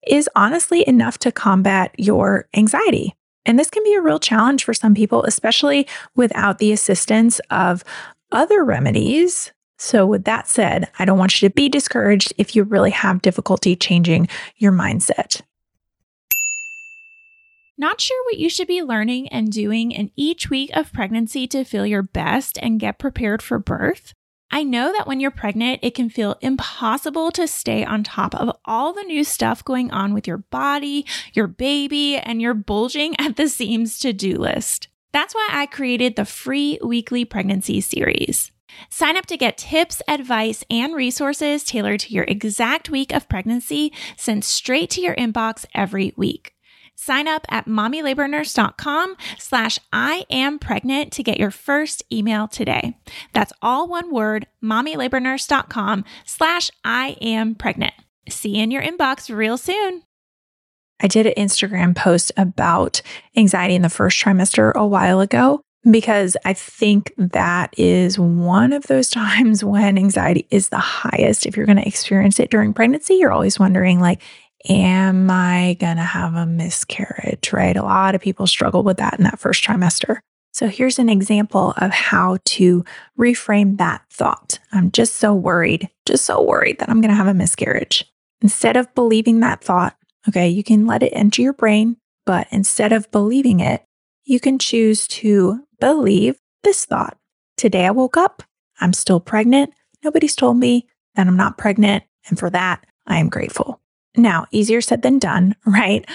is 0.08 0.30
honestly 0.36 0.86
enough 0.88 1.18
to 1.20 1.32
combat 1.32 1.94
your 1.98 2.48
anxiety. 2.54 3.16
And 3.46 3.58
this 3.58 3.70
can 3.70 3.84
be 3.84 3.94
a 3.94 4.02
real 4.02 4.20
challenge 4.20 4.64
for 4.64 4.74
some 4.74 4.94
people, 4.94 5.24
especially 5.24 5.88
without 6.16 6.60
the 6.60 6.72
assistance 6.72 7.40
of 7.50 7.84
other 8.32 8.64
remedies. 8.64 9.52
So, 9.78 10.06
with 10.06 10.26
that 10.26 10.48
said, 10.48 10.90
I 11.00 11.06
don't 11.06 11.18
want 11.18 11.42
you 11.42 11.48
to 11.48 11.56
be 11.56 11.70
discouraged 11.70 12.34
if 12.38 12.56
you 12.56 12.64
really 12.64 12.92
have 12.92 13.22
difficulty 13.22 13.76
changing 13.76 14.28
your 14.58 14.74
mindset. 14.74 15.42
Not 17.78 18.02
sure 18.02 18.22
what 18.26 18.38
you 18.38 18.50
should 18.50 18.68
be 18.68 18.84
learning 18.84 19.30
and 19.30 19.50
doing 19.50 19.94
in 19.94 20.12
each 20.18 20.50
week 20.50 20.70
of 20.76 20.92
pregnancy 20.92 21.48
to 21.48 21.64
feel 21.64 21.86
your 21.86 22.04
best 22.04 22.60
and 22.62 22.78
get 22.78 23.00
prepared 23.00 23.42
for 23.42 23.58
birth? 23.58 24.14
I 24.52 24.64
know 24.64 24.92
that 24.92 25.06
when 25.06 25.20
you're 25.20 25.30
pregnant, 25.30 25.80
it 25.84 25.94
can 25.94 26.10
feel 26.10 26.38
impossible 26.42 27.32
to 27.32 27.48
stay 27.48 27.86
on 27.86 28.04
top 28.04 28.34
of 28.34 28.56
all 28.66 28.94
the 28.94 29.04
new 29.04 29.24
stuff 29.24 29.64
going 29.64 29.92
on 29.92 30.14
with 30.14 30.28
your 30.28 30.38
body, 30.38 31.06
your 31.34 31.48
baby, 31.48 32.18
and 32.18 32.42
your 32.42 32.56
bulging 32.56 33.16
at 33.20 33.36
the 33.36 33.48
seams 33.48 34.00
to 34.00 34.12
do 34.12 34.38
list. 34.38 34.88
That's 35.12 35.36
why 35.36 35.50
I 35.52 35.66
created 35.68 36.16
the 36.16 36.26
free 36.26 36.80
weekly 36.84 37.26
pregnancy 37.26 37.80
series. 37.82 38.52
Sign 38.90 39.18
up 39.18 39.26
to 39.28 39.38
get 39.38 39.58
tips, 39.58 40.02
advice, 40.08 40.64
and 40.70 40.96
resources 40.96 41.64
tailored 41.64 42.00
to 42.02 42.14
your 42.14 42.26
exact 42.26 42.90
week 42.90 43.14
of 43.14 43.30
pregnancy 43.30 43.92
sent 44.18 44.44
straight 44.46 44.90
to 44.92 45.02
your 45.02 45.16
inbox 45.16 45.66
every 45.74 46.14
week. 46.16 46.54
Sign 47.02 47.30
up 47.30 47.46
at 47.48 47.66
mommylabornurse.com 47.66 49.16
slash 49.38 49.80
I 49.94 50.26
am 50.30 50.60
pregnant 50.60 51.14
to 51.14 51.24
get 51.24 51.40
your 51.40 51.50
first 51.50 52.04
email 52.12 52.50
today. 52.50 52.98
That's 53.34 53.54
all 53.62 53.88
one 53.88 54.14
word, 54.14 54.48
mommylabornurse.com 54.62 56.04
slash 56.26 56.70
I 56.84 57.16
am 57.22 57.56
pregnant. 57.56 57.94
See 58.28 58.58
you 58.58 58.64
in 58.64 58.72
your 58.72 58.84
inbox 58.84 59.34
real 59.34 59.58
soon. 59.58 60.04
I 61.00 61.08
did 61.08 61.26
an 61.26 61.36
Instagram 61.38 61.96
post 61.96 62.34
about 62.36 63.02
anxiety 63.38 63.76
in 63.76 63.82
the 63.82 63.88
first 63.88 64.22
trimester 64.22 64.74
a 64.74 64.86
while 64.86 65.22
ago 65.22 65.62
because 65.90 66.36
I 66.44 66.52
think 66.52 67.14
that 67.18 67.74
is 67.78 68.20
one 68.20 68.74
of 68.74 68.88
those 68.88 69.10
times 69.10 69.64
when 69.64 69.98
anxiety 69.98 70.48
is 70.52 70.68
the 70.68 70.80
highest. 70.80 71.46
If 71.46 71.56
you're 71.56 71.66
going 71.66 71.78
to 71.78 71.88
experience 71.88 72.42
it 72.42 72.52
during 72.52 72.74
pregnancy, 72.74 73.14
you're 73.14 73.32
always 73.32 73.58
wondering, 73.58 74.02
like, 74.02 74.22
am 74.68 75.30
I 75.30 75.78
going 75.80 75.98
to 75.98 76.04
have 76.04 76.36
a 76.36 76.46
miscarriage, 76.46 77.54
right? 77.54 77.78
A 77.78 77.84
lot 77.84 78.16
of 78.16 78.22
people 78.22 78.48
struggle 78.48 78.84
with 78.84 78.98
that 78.98 79.18
in 79.18 79.24
that 79.24 79.40
first 79.40 79.64
trimester. 79.64 80.20
So 80.52 80.68
here's 80.68 81.00
an 81.00 81.10
example 81.10 81.74
of 81.78 81.92
how 81.92 82.40
to 82.46 82.84
reframe 83.18 83.78
that 83.78 84.02
thought. 84.12 84.60
I'm 84.72 84.92
just 84.92 85.18
so 85.18 85.34
worried, 85.34 85.90
just 86.06 86.26
so 86.26 86.42
worried 86.42 86.80
that 86.80 86.90
I'm 86.90 87.02
going 87.02 87.12
to 87.12 87.16
have 87.16 87.28
a 87.28 87.34
miscarriage. 87.34 88.06
Instead 88.42 88.76
of 88.76 88.94
believing 88.96 89.40
that 89.40 89.64
thought, 89.64 89.96
okay, 90.28 90.50
you 90.50 90.64
can 90.64 90.86
let 90.86 91.04
it 91.04 91.14
enter 91.14 91.42
your 91.42 91.54
brain, 91.54 91.98
but 92.26 92.48
instead 92.52 92.92
of 92.92 93.10
believing 93.12 93.60
it, 93.60 93.84
you 94.26 94.40
can 94.40 94.60
choose 94.60 95.08
to 95.08 95.66
believe 95.80 96.40
this 96.64 96.86
thought. 96.86 97.18
Today 97.58 97.86
I 97.86 97.92
woke 97.92 98.18
up, 98.18 98.44
I'm 98.82 98.94
still 98.94 99.20
pregnant. 99.20 99.74
Nobody's 100.04 100.36
told 100.36 100.58
me 100.58 100.88
that 101.16 101.28
I'm 101.28 101.38
not 101.38 101.58
pregnant. 101.58 102.04
And 102.28 102.40
for 102.40 102.50
that, 102.50 102.86
I 103.08 103.18
am 103.18 103.30
grateful. 103.30 103.82
Now, 104.18 104.48
easier 104.52 104.82
said 104.82 105.02
than 105.02 105.20
done, 105.20 105.56
right? 105.66 106.06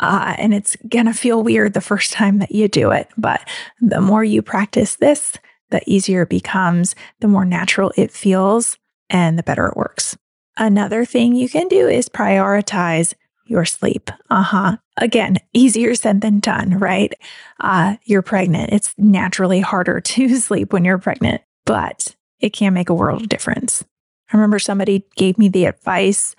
Uh, 0.00 0.34
and 0.38 0.52
it's 0.52 0.76
going 0.88 1.06
to 1.06 1.12
feel 1.12 1.42
weird 1.42 1.74
the 1.74 1.80
first 1.80 2.12
time 2.12 2.38
that 2.38 2.52
you 2.52 2.68
do 2.68 2.90
it. 2.90 3.08
But 3.16 3.46
the 3.80 4.00
more 4.00 4.24
you 4.24 4.42
practice 4.42 4.96
this, 4.96 5.38
the 5.70 5.80
easier 5.86 6.22
it 6.22 6.28
becomes, 6.28 6.94
the 7.20 7.28
more 7.28 7.44
natural 7.44 7.92
it 7.96 8.10
feels, 8.10 8.76
and 9.08 9.38
the 9.38 9.42
better 9.42 9.66
it 9.66 9.76
works. 9.76 10.16
Another 10.56 11.04
thing 11.04 11.34
you 11.34 11.48
can 11.48 11.68
do 11.68 11.88
is 11.88 12.08
prioritize 12.08 13.14
your 13.46 13.64
sleep. 13.64 14.10
Uh 14.30 14.42
huh. 14.42 14.76
Again, 14.96 15.36
easier 15.52 15.94
said 15.94 16.20
than 16.20 16.40
done, 16.40 16.78
right? 16.78 17.12
Uh, 17.60 17.96
you're 18.04 18.22
pregnant. 18.22 18.72
It's 18.72 18.94
naturally 18.98 19.60
harder 19.60 20.00
to 20.00 20.36
sleep 20.36 20.72
when 20.72 20.84
you're 20.84 20.98
pregnant, 20.98 21.42
but 21.64 22.14
it 22.40 22.52
can 22.52 22.74
make 22.74 22.88
a 22.88 22.94
world 22.94 23.22
of 23.22 23.28
difference. 23.28 23.84
I 24.32 24.36
remember 24.36 24.58
somebody 24.58 25.04
gave 25.16 25.38
me 25.38 25.48
the 25.48 25.66
advice 25.66 26.34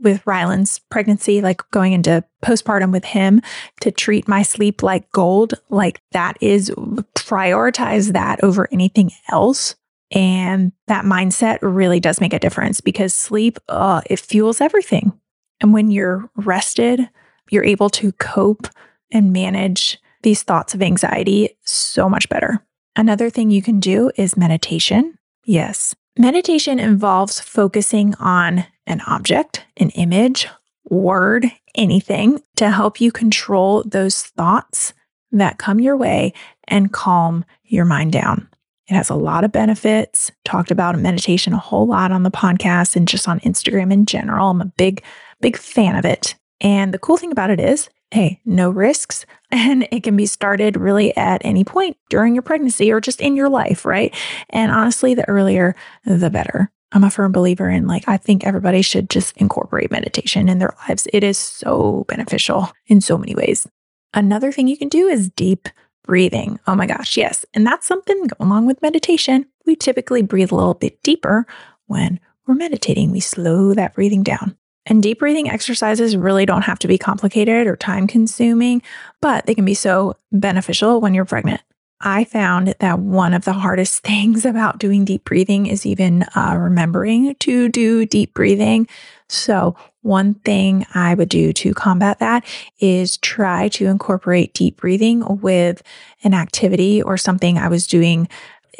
with 0.00 0.26
Rylan's 0.26 0.78
pregnancy, 0.90 1.40
like 1.40 1.62
going 1.70 1.92
into 1.92 2.24
postpartum 2.42 2.92
with 2.92 3.04
him 3.04 3.40
to 3.80 3.90
treat 3.90 4.28
my 4.28 4.42
sleep 4.42 4.82
like 4.82 5.10
gold, 5.12 5.54
like 5.68 6.00
that 6.12 6.36
is 6.40 6.70
prioritize 7.14 8.12
that 8.12 8.42
over 8.42 8.68
anything 8.70 9.10
else. 9.30 9.74
And 10.12 10.72
that 10.86 11.04
mindset 11.04 11.58
really 11.62 11.98
does 11.98 12.20
make 12.20 12.32
a 12.32 12.38
difference 12.38 12.80
because 12.80 13.12
sleep, 13.12 13.58
uh, 13.68 14.02
it 14.06 14.20
fuels 14.20 14.60
everything. 14.60 15.12
And 15.60 15.72
when 15.72 15.90
you're 15.90 16.30
rested, 16.36 17.08
you're 17.50 17.64
able 17.64 17.90
to 17.90 18.12
cope 18.12 18.68
and 19.12 19.32
manage 19.32 19.98
these 20.22 20.42
thoughts 20.42 20.74
of 20.74 20.82
anxiety 20.82 21.56
so 21.64 22.08
much 22.08 22.28
better. 22.28 22.64
Another 22.94 23.30
thing 23.30 23.50
you 23.50 23.62
can 23.62 23.80
do 23.80 24.10
is 24.16 24.36
meditation. 24.36 25.18
Yes, 25.44 25.94
meditation 26.18 26.78
involves 26.78 27.40
focusing 27.40 28.14
on 28.16 28.66
an 28.86 29.00
object, 29.06 29.64
an 29.76 29.90
image, 29.90 30.48
word, 30.88 31.46
anything 31.74 32.40
to 32.56 32.70
help 32.70 33.00
you 33.00 33.12
control 33.12 33.82
those 33.84 34.22
thoughts 34.22 34.94
that 35.32 35.58
come 35.58 35.80
your 35.80 35.96
way 35.96 36.32
and 36.68 36.92
calm 36.92 37.44
your 37.64 37.84
mind 37.84 38.12
down. 38.12 38.48
It 38.88 38.94
has 38.94 39.10
a 39.10 39.14
lot 39.14 39.42
of 39.44 39.50
benefits. 39.50 40.30
Talked 40.44 40.70
about 40.70 40.98
meditation 40.98 41.52
a 41.52 41.58
whole 41.58 41.86
lot 41.86 42.12
on 42.12 42.22
the 42.22 42.30
podcast 42.30 42.94
and 42.94 43.08
just 43.08 43.28
on 43.28 43.40
Instagram 43.40 43.92
in 43.92 44.06
general. 44.06 44.50
I'm 44.50 44.60
a 44.60 44.72
big, 44.76 45.02
big 45.40 45.56
fan 45.56 45.96
of 45.96 46.04
it. 46.04 46.36
And 46.60 46.94
the 46.94 46.98
cool 46.98 47.16
thing 47.16 47.32
about 47.32 47.50
it 47.50 47.60
is, 47.60 47.88
hey, 48.16 48.40
no 48.46 48.70
risks. 48.70 49.26
And 49.52 49.86
it 49.92 50.02
can 50.02 50.16
be 50.16 50.26
started 50.26 50.76
really 50.76 51.16
at 51.16 51.40
any 51.44 51.62
point 51.62 51.96
during 52.10 52.34
your 52.34 52.42
pregnancy 52.42 52.90
or 52.90 53.00
just 53.00 53.20
in 53.20 53.36
your 53.36 53.48
life, 53.48 53.84
right? 53.84 54.12
And 54.50 54.72
honestly, 54.72 55.14
the 55.14 55.26
earlier, 55.28 55.76
the 56.04 56.30
better. 56.30 56.72
I'm 56.90 57.04
a 57.04 57.10
firm 57.12 57.30
believer 57.30 57.70
in 57.70 57.86
like, 57.86 58.08
I 58.08 58.16
think 58.16 58.44
everybody 58.44 58.82
should 58.82 59.08
just 59.08 59.36
incorporate 59.36 59.92
meditation 59.92 60.48
in 60.48 60.58
their 60.58 60.74
lives. 60.88 61.06
It 61.12 61.22
is 61.22 61.38
so 61.38 62.04
beneficial 62.08 62.72
in 62.88 63.00
so 63.00 63.16
many 63.16 63.36
ways. 63.36 63.68
Another 64.12 64.50
thing 64.50 64.66
you 64.66 64.76
can 64.76 64.88
do 64.88 65.06
is 65.06 65.30
deep 65.30 65.68
breathing. 66.04 66.58
Oh 66.66 66.74
my 66.74 66.88
gosh, 66.88 67.16
yes. 67.16 67.46
And 67.54 67.64
that's 67.64 67.86
something 67.86 68.26
going 68.26 68.50
along 68.50 68.66
with 68.66 68.82
meditation. 68.82 69.46
We 69.64 69.76
typically 69.76 70.22
breathe 70.22 70.50
a 70.50 70.56
little 70.56 70.74
bit 70.74 71.00
deeper 71.04 71.46
when 71.86 72.18
we're 72.48 72.54
meditating. 72.54 73.12
We 73.12 73.20
slow 73.20 73.74
that 73.74 73.94
breathing 73.94 74.24
down. 74.24 74.56
And 74.86 75.02
deep 75.02 75.18
breathing 75.18 75.50
exercises 75.50 76.16
really 76.16 76.46
don't 76.46 76.62
have 76.62 76.78
to 76.80 76.88
be 76.88 76.96
complicated 76.96 77.66
or 77.66 77.76
time 77.76 78.06
consuming, 78.06 78.82
but 79.20 79.46
they 79.46 79.54
can 79.54 79.64
be 79.64 79.74
so 79.74 80.16
beneficial 80.32 81.00
when 81.00 81.12
you're 81.12 81.24
pregnant. 81.24 81.60
I 82.00 82.24
found 82.24 82.74
that 82.80 82.98
one 82.98 83.34
of 83.34 83.44
the 83.44 83.52
hardest 83.52 84.02
things 84.04 84.44
about 84.44 84.78
doing 84.78 85.04
deep 85.04 85.24
breathing 85.24 85.66
is 85.66 85.86
even 85.86 86.24
uh, 86.34 86.56
remembering 86.58 87.34
to 87.36 87.68
do 87.68 88.06
deep 88.06 88.34
breathing. 88.34 88.86
So, 89.28 89.76
one 90.02 90.34
thing 90.34 90.86
I 90.94 91.14
would 91.14 91.28
do 91.28 91.52
to 91.52 91.74
combat 91.74 92.20
that 92.20 92.44
is 92.78 93.16
try 93.16 93.68
to 93.70 93.86
incorporate 93.86 94.54
deep 94.54 94.76
breathing 94.76 95.40
with 95.40 95.82
an 96.22 96.32
activity 96.32 97.02
or 97.02 97.16
something 97.16 97.58
I 97.58 97.66
was 97.66 97.88
doing 97.88 98.28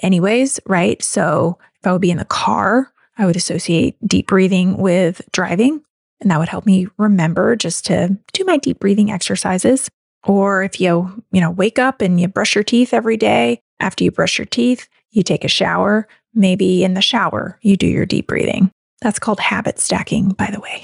anyways, 0.04 0.60
right? 0.66 1.02
So, 1.02 1.58
if 1.80 1.86
I 1.86 1.92
would 1.92 2.00
be 2.00 2.12
in 2.12 2.18
the 2.18 2.24
car, 2.24 2.92
I 3.18 3.26
would 3.26 3.34
associate 3.34 3.96
deep 4.06 4.28
breathing 4.28 4.76
with 4.76 5.20
driving, 5.32 5.82
and 6.20 6.30
that 6.30 6.38
would 6.38 6.48
help 6.48 6.66
me 6.66 6.88
remember 6.96 7.56
just 7.56 7.86
to 7.86 8.16
do 8.32 8.44
my 8.44 8.56
deep 8.56 8.78
breathing 8.78 9.10
exercises. 9.10 9.90
Or 10.24 10.62
if 10.62 10.80
you, 10.80 11.22
you 11.30 11.40
know, 11.40 11.50
wake 11.50 11.78
up 11.78 12.00
and 12.00 12.20
you 12.20 12.28
brush 12.28 12.54
your 12.54 12.64
teeth 12.64 12.92
every 12.92 13.16
day, 13.16 13.60
after 13.80 14.02
you 14.02 14.10
brush 14.10 14.38
your 14.38 14.46
teeth, 14.46 14.88
you 15.10 15.22
take 15.22 15.44
a 15.44 15.48
shower, 15.48 16.08
maybe 16.34 16.82
in 16.84 16.94
the 16.94 17.02
shower, 17.02 17.58
you 17.62 17.76
do 17.76 17.86
your 17.86 18.06
deep 18.06 18.26
breathing. 18.26 18.70
That's 19.02 19.18
called 19.18 19.40
habit 19.40 19.78
stacking, 19.78 20.30
by 20.30 20.50
the 20.50 20.60
way. 20.60 20.82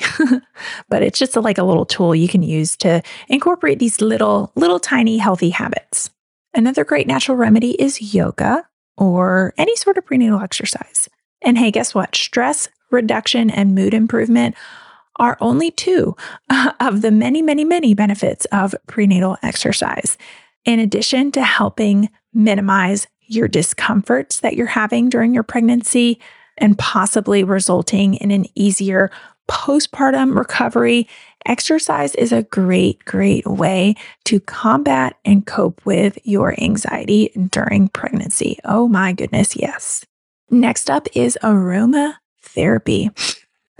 but 0.88 1.02
it's 1.02 1.18
just 1.18 1.34
a, 1.34 1.40
like 1.40 1.58
a 1.58 1.64
little 1.64 1.86
tool 1.86 2.14
you 2.14 2.28
can 2.28 2.42
use 2.42 2.76
to 2.78 3.02
incorporate 3.28 3.78
these 3.78 4.00
little, 4.00 4.52
little 4.54 4.78
tiny 4.78 5.16
healthy 5.18 5.50
habits. 5.50 6.10
Another 6.54 6.84
great 6.84 7.06
natural 7.06 7.38
remedy 7.38 7.70
is 7.70 8.14
yoga. 8.14 8.66
or 8.98 9.54
any 9.56 9.74
sort 9.76 9.96
of 9.96 10.04
prenatal 10.04 10.40
exercise. 10.40 11.08
And 11.40 11.56
hey, 11.56 11.70
guess 11.70 11.94
what? 11.94 12.14
Stress 12.14 12.68
reduction 12.90 13.50
and 13.50 13.74
mood 13.74 13.94
improvement 13.94 14.54
are 15.16 15.36
only 15.40 15.70
two 15.70 16.16
uh, 16.50 16.72
of 16.80 17.02
the 17.02 17.10
many, 17.10 17.42
many, 17.42 17.64
many 17.64 17.94
benefits 17.94 18.44
of 18.46 18.74
prenatal 18.86 19.36
exercise. 19.42 20.16
In 20.64 20.78
addition 20.78 21.32
to 21.32 21.42
helping 21.42 22.08
minimize 22.32 23.06
your 23.20 23.48
discomforts 23.48 24.40
that 24.40 24.54
you're 24.54 24.66
having 24.66 25.08
during 25.08 25.34
your 25.34 25.42
pregnancy 25.42 26.20
and 26.58 26.78
possibly 26.78 27.44
resulting 27.44 28.14
in 28.14 28.30
an 28.30 28.46
easier 28.54 29.10
postpartum 29.48 30.36
recovery, 30.36 31.08
exercise 31.46 32.14
is 32.14 32.32
a 32.32 32.44
great, 32.44 33.04
great 33.04 33.46
way 33.46 33.94
to 34.24 34.38
combat 34.40 35.16
and 35.24 35.46
cope 35.46 35.84
with 35.84 36.18
your 36.24 36.54
anxiety 36.60 37.30
during 37.50 37.88
pregnancy. 37.88 38.58
Oh 38.64 38.88
my 38.88 39.12
goodness, 39.12 39.56
yes. 39.56 40.04
Next 40.50 40.90
up 40.90 41.08
is 41.14 41.38
aromatherapy 41.42 43.10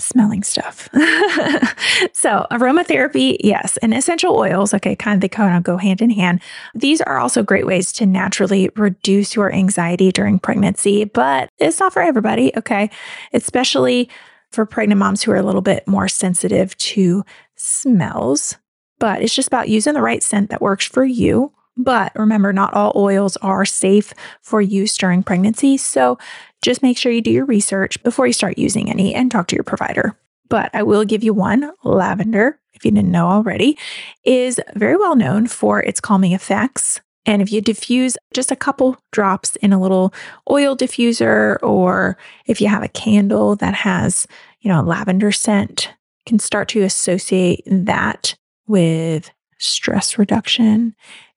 smelling 0.00 0.42
stuff. 0.42 0.88
so, 2.12 2.46
aromatherapy, 2.50 3.36
yes, 3.40 3.76
and 3.78 3.94
essential 3.94 4.36
oils, 4.36 4.74
okay, 4.74 4.96
kind 4.96 5.16
of 5.16 5.20
they 5.20 5.28
kind 5.28 5.56
of 5.56 5.62
go 5.62 5.76
hand 5.76 6.00
in 6.00 6.10
hand. 6.10 6.40
These 6.74 7.00
are 7.00 7.18
also 7.18 7.42
great 7.42 7.66
ways 7.66 7.92
to 7.92 8.06
naturally 8.06 8.70
reduce 8.76 9.34
your 9.34 9.52
anxiety 9.52 10.10
during 10.12 10.38
pregnancy, 10.38 11.04
but 11.04 11.48
it's 11.58 11.80
not 11.80 11.92
for 11.92 12.02
everybody, 12.02 12.52
okay? 12.56 12.90
Especially 13.32 14.08
for 14.50 14.66
pregnant 14.66 14.98
moms 14.98 15.22
who 15.22 15.32
are 15.32 15.36
a 15.36 15.42
little 15.42 15.62
bit 15.62 15.86
more 15.88 16.08
sensitive 16.08 16.76
to 16.78 17.24
smells. 17.56 18.56
But 18.98 19.22
it's 19.22 19.34
just 19.34 19.48
about 19.48 19.68
using 19.68 19.94
the 19.94 20.02
right 20.02 20.22
scent 20.22 20.50
that 20.50 20.62
works 20.62 20.86
for 20.86 21.04
you. 21.04 21.52
But 21.76 22.12
remember, 22.14 22.52
not 22.52 22.74
all 22.74 22.92
oils 22.96 23.36
are 23.38 23.64
safe 23.64 24.12
for 24.40 24.60
use 24.60 24.96
during 24.96 25.22
pregnancy. 25.22 25.76
So 25.76 26.18
just 26.60 26.82
make 26.82 26.98
sure 26.98 27.12
you 27.12 27.22
do 27.22 27.30
your 27.30 27.46
research 27.46 28.02
before 28.02 28.26
you 28.26 28.32
start 28.32 28.58
using 28.58 28.90
any 28.90 29.14
and 29.14 29.30
talk 29.30 29.48
to 29.48 29.56
your 29.56 29.64
provider. 29.64 30.16
But 30.48 30.70
I 30.74 30.82
will 30.82 31.04
give 31.04 31.24
you 31.24 31.32
one 31.32 31.72
lavender, 31.82 32.58
if 32.74 32.84
you 32.84 32.90
didn't 32.90 33.10
know 33.10 33.26
already, 33.28 33.78
is 34.24 34.60
very 34.74 34.96
well 34.96 35.16
known 35.16 35.46
for 35.46 35.80
its 35.80 36.00
calming 36.00 36.32
effects. 36.32 37.00
And 37.24 37.40
if 37.40 37.52
you 37.52 37.60
diffuse 37.60 38.18
just 38.34 38.50
a 38.50 38.56
couple 38.56 38.98
drops 39.12 39.56
in 39.56 39.72
a 39.72 39.80
little 39.80 40.12
oil 40.50 40.76
diffuser, 40.76 41.56
or 41.62 42.18
if 42.46 42.60
you 42.60 42.68
have 42.68 42.82
a 42.82 42.88
candle 42.88 43.56
that 43.56 43.74
has, 43.74 44.26
you 44.60 44.68
know, 44.68 44.80
a 44.80 44.82
lavender 44.82 45.32
scent, 45.32 45.88
you 46.18 46.30
can 46.30 46.38
start 46.38 46.68
to 46.70 46.82
associate 46.82 47.62
that 47.66 48.34
with 48.66 49.30
stress 49.58 50.18
reduction 50.18 50.94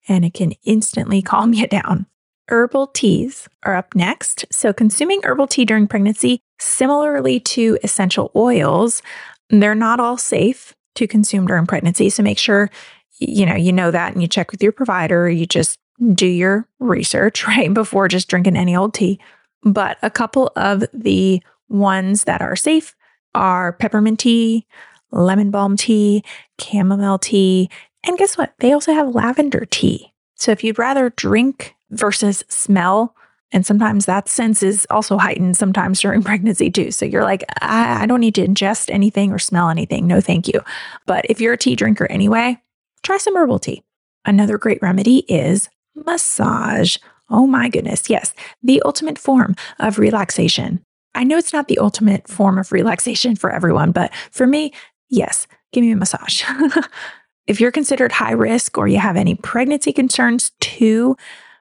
and 0.07 0.25
it 0.25 0.33
can 0.33 0.53
instantly 0.63 1.21
calm 1.21 1.53
you 1.53 1.67
down. 1.67 2.05
Herbal 2.47 2.87
teas 2.87 3.47
are 3.63 3.75
up 3.75 3.95
next. 3.95 4.45
So, 4.51 4.71
consuming 4.71 5.21
herbal 5.23 5.47
tea 5.47 5.65
during 5.65 5.87
pregnancy, 5.87 6.41
similarly 6.59 7.39
to 7.39 7.79
essential 7.83 8.31
oils, 8.35 9.01
they're 9.49 9.73
not 9.75 9.99
all 9.99 10.17
safe 10.17 10.75
to 10.95 11.07
consume 11.07 11.47
during 11.47 11.65
pregnancy. 11.65 12.09
So, 12.09 12.21
make 12.21 12.37
sure 12.37 12.69
you 13.17 13.45
know 13.45 13.55
you 13.55 13.71
know 13.71 13.89
that 13.91 14.13
and 14.13 14.21
you 14.21 14.27
check 14.27 14.51
with 14.51 14.61
your 14.61 14.71
provider. 14.71 15.27
You 15.27 15.47
just 15.47 15.79
do 16.13 16.27
your 16.27 16.67
research 16.79 17.47
right 17.47 17.73
before 17.73 18.07
just 18.07 18.27
drinking 18.27 18.57
any 18.57 18.75
old 18.75 18.93
tea. 18.93 19.19
But 19.63 19.97
a 20.03 20.11
couple 20.11 20.51
of 20.55 20.83
the 20.93 21.41
ones 21.67 22.25
that 22.25 22.41
are 22.41 22.55
safe 22.55 22.95
are 23.33 23.73
peppermint 23.73 24.19
tea, 24.19 24.67
lemon 25.11 25.49
balm 25.49 25.75
tea, 25.75 26.23
chamomile 26.59 27.17
tea, 27.17 27.69
and 28.07 28.17
guess 28.17 28.37
what? 28.37 28.53
They 28.59 28.71
also 28.71 28.93
have 28.93 29.15
lavender 29.15 29.65
tea. 29.69 30.13
So 30.35 30.51
if 30.51 30.63
you'd 30.63 30.79
rather 30.79 31.09
drink 31.11 31.75
versus 31.89 32.43
smell, 32.49 33.15
and 33.51 33.65
sometimes 33.65 34.05
that 34.05 34.27
sense 34.27 34.63
is 34.63 34.85
also 34.89 35.17
heightened 35.17 35.55
sometimes 35.55 36.01
during 36.01 36.23
pregnancy 36.23 36.69
too. 36.69 36.91
So 36.91 37.05
you're 37.05 37.23
like, 37.23 37.43
I, 37.61 38.03
I, 38.03 38.05
don't 38.05 38.19
need 38.19 38.35
to 38.35 38.45
ingest 38.45 38.89
anything 38.89 39.31
or 39.31 39.39
smell 39.39 39.69
anything. 39.69 40.07
No, 40.07 40.19
thank 40.19 40.47
you. 40.47 40.61
But 41.05 41.25
if 41.29 41.39
you're 41.39 41.53
a 41.53 41.57
tea 41.57 41.75
drinker 41.75 42.05
anyway, 42.07 42.61
try 43.03 43.17
some 43.17 43.37
herbal 43.37 43.59
tea. 43.59 43.83
Another 44.25 44.57
great 44.57 44.81
remedy 44.81 45.19
is 45.29 45.69
massage. 45.95 46.97
Oh 47.29 47.47
my 47.47 47.69
goodness. 47.69 48.09
Yes, 48.09 48.33
the 48.61 48.81
ultimate 48.83 49.17
form 49.17 49.55
of 49.79 49.99
relaxation. 49.99 50.83
I 51.13 51.23
know 51.23 51.37
it's 51.37 51.53
not 51.53 51.67
the 51.67 51.79
ultimate 51.79 52.27
form 52.27 52.57
of 52.57 52.71
relaxation 52.71 53.35
for 53.35 53.49
everyone, 53.49 53.91
but 53.91 54.13
for 54.31 54.45
me, 54.45 54.73
yes, 55.09 55.47
give 55.71 55.83
me 55.83 55.91
a 55.91 55.95
massage. 55.95 56.43
If 57.47 57.59
you're 57.59 57.71
considered 57.71 58.11
high 58.11 58.31
risk 58.31 58.77
or 58.77 58.87
you 58.87 58.99
have 58.99 59.17
any 59.17 59.35
pregnancy 59.35 59.93
concerns 59.93 60.51
too, 60.59 61.15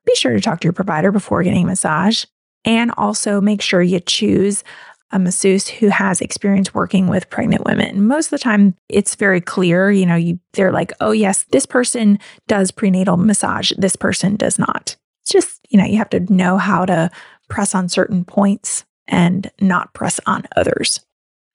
be 0.06 0.14
sure 0.14 0.32
to 0.32 0.40
talk 0.40 0.60
to 0.60 0.66
your 0.66 0.72
provider 0.72 1.12
before 1.12 1.42
getting 1.42 1.64
a 1.64 1.68
massage. 1.68 2.24
And 2.64 2.92
also 2.96 3.40
make 3.40 3.60
sure 3.60 3.82
you 3.82 4.00
choose 4.00 4.64
a 5.10 5.18
masseuse 5.18 5.68
who 5.68 5.88
has 5.88 6.20
experience 6.20 6.74
working 6.74 7.06
with 7.06 7.28
pregnant 7.30 7.64
women. 7.64 8.06
Most 8.06 8.26
of 8.26 8.30
the 8.30 8.38
time, 8.38 8.74
it's 8.88 9.14
very 9.14 9.40
clear. 9.40 9.90
You 9.90 10.06
know, 10.06 10.16
you, 10.16 10.40
they're 10.54 10.72
like, 10.72 10.92
oh, 11.00 11.12
yes, 11.12 11.44
this 11.50 11.66
person 11.66 12.18
does 12.48 12.70
prenatal 12.70 13.16
massage, 13.16 13.72
this 13.76 13.96
person 13.96 14.36
does 14.36 14.58
not. 14.58 14.96
It's 15.22 15.32
just, 15.32 15.60
you 15.68 15.78
know, 15.78 15.84
you 15.84 15.98
have 15.98 16.10
to 16.10 16.32
know 16.32 16.58
how 16.58 16.84
to 16.86 17.10
press 17.48 17.74
on 17.74 17.88
certain 17.88 18.24
points 18.24 18.84
and 19.06 19.50
not 19.60 19.94
press 19.94 20.18
on 20.26 20.44
others. 20.56 21.00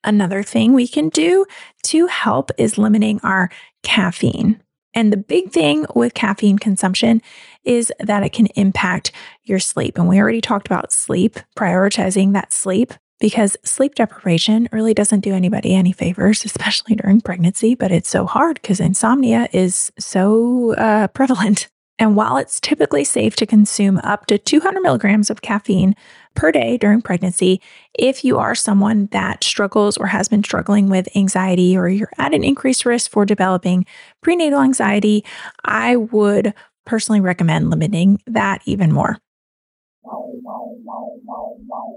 Another 0.02 0.42
thing 0.42 0.72
we 0.72 0.88
can 0.88 1.10
do 1.10 1.44
to 1.84 2.06
help 2.06 2.50
is 2.56 2.78
limiting 2.78 3.20
our 3.22 3.50
caffeine. 3.82 4.60
And 4.94 5.12
the 5.12 5.16
big 5.16 5.50
thing 5.50 5.86
with 5.94 6.14
caffeine 6.14 6.58
consumption 6.58 7.22
is 7.64 7.92
that 8.00 8.22
it 8.22 8.32
can 8.32 8.46
impact 8.56 9.12
your 9.44 9.58
sleep. 9.60 9.96
And 9.96 10.08
we 10.08 10.18
already 10.18 10.40
talked 10.40 10.66
about 10.66 10.92
sleep, 10.92 11.38
prioritizing 11.56 12.32
that 12.32 12.52
sleep, 12.52 12.92
because 13.20 13.56
sleep 13.64 13.94
deprivation 13.94 14.68
really 14.72 14.94
doesn't 14.94 15.20
do 15.20 15.34
anybody 15.34 15.74
any 15.74 15.92
favors, 15.92 16.44
especially 16.44 16.96
during 16.96 17.20
pregnancy. 17.20 17.74
But 17.74 17.92
it's 17.92 18.08
so 18.08 18.26
hard 18.26 18.60
because 18.60 18.80
insomnia 18.80 19.48
is 19.52 19.92
so 19.98 20.74
uh, 20.74 21.08
prevalent. 21.08 21.68
And 21.98 22.16
while 22.16 22.38
it's 22.38 22.58
typically 22.58 23.04
safe 23.04 23.36
to 23.36 23.46
consume 23.46 23.98
up 23.98 24.24
to 24.26 24.38
200 24.38 24.80
milligrams 24.80 25.28
of 25.28 25.42
caffeine 25.42 25.94
per 26.34 26.52
day 26.52 26.76
during 26.78 27.02
pregnancy, 27.02 27.60
if 27.94 28.24
you 28.24 28.38
are 28.38 28.54
someone 28.54 29.08
that 29.12 29.44
struggles 29.44 29.96
or 29.96 30.06
has 30.06 30.28
been 30.28 30.44
struggling 30.44 30.88
with 30.88 31.14
anxiety 31.16 31.76
or 31.76 31.88
you're 31.88 32.10
at 32.18 32.34
an 32.34 32.44
increased 32.44 32.84
risk 32.84 33.10
for 33.10 33.24
developing 33.26 33.84
prenatal 34.20 34.60
anxiety, 34.60 35.24
I 35.64 35.96
would 35.96 36.54
personally 36.86 37.20
recommend 37.20 37.70
limiting 37.70 38.20
that 38.26 38.62
even 38.64 38.92
more. 38.92 39.18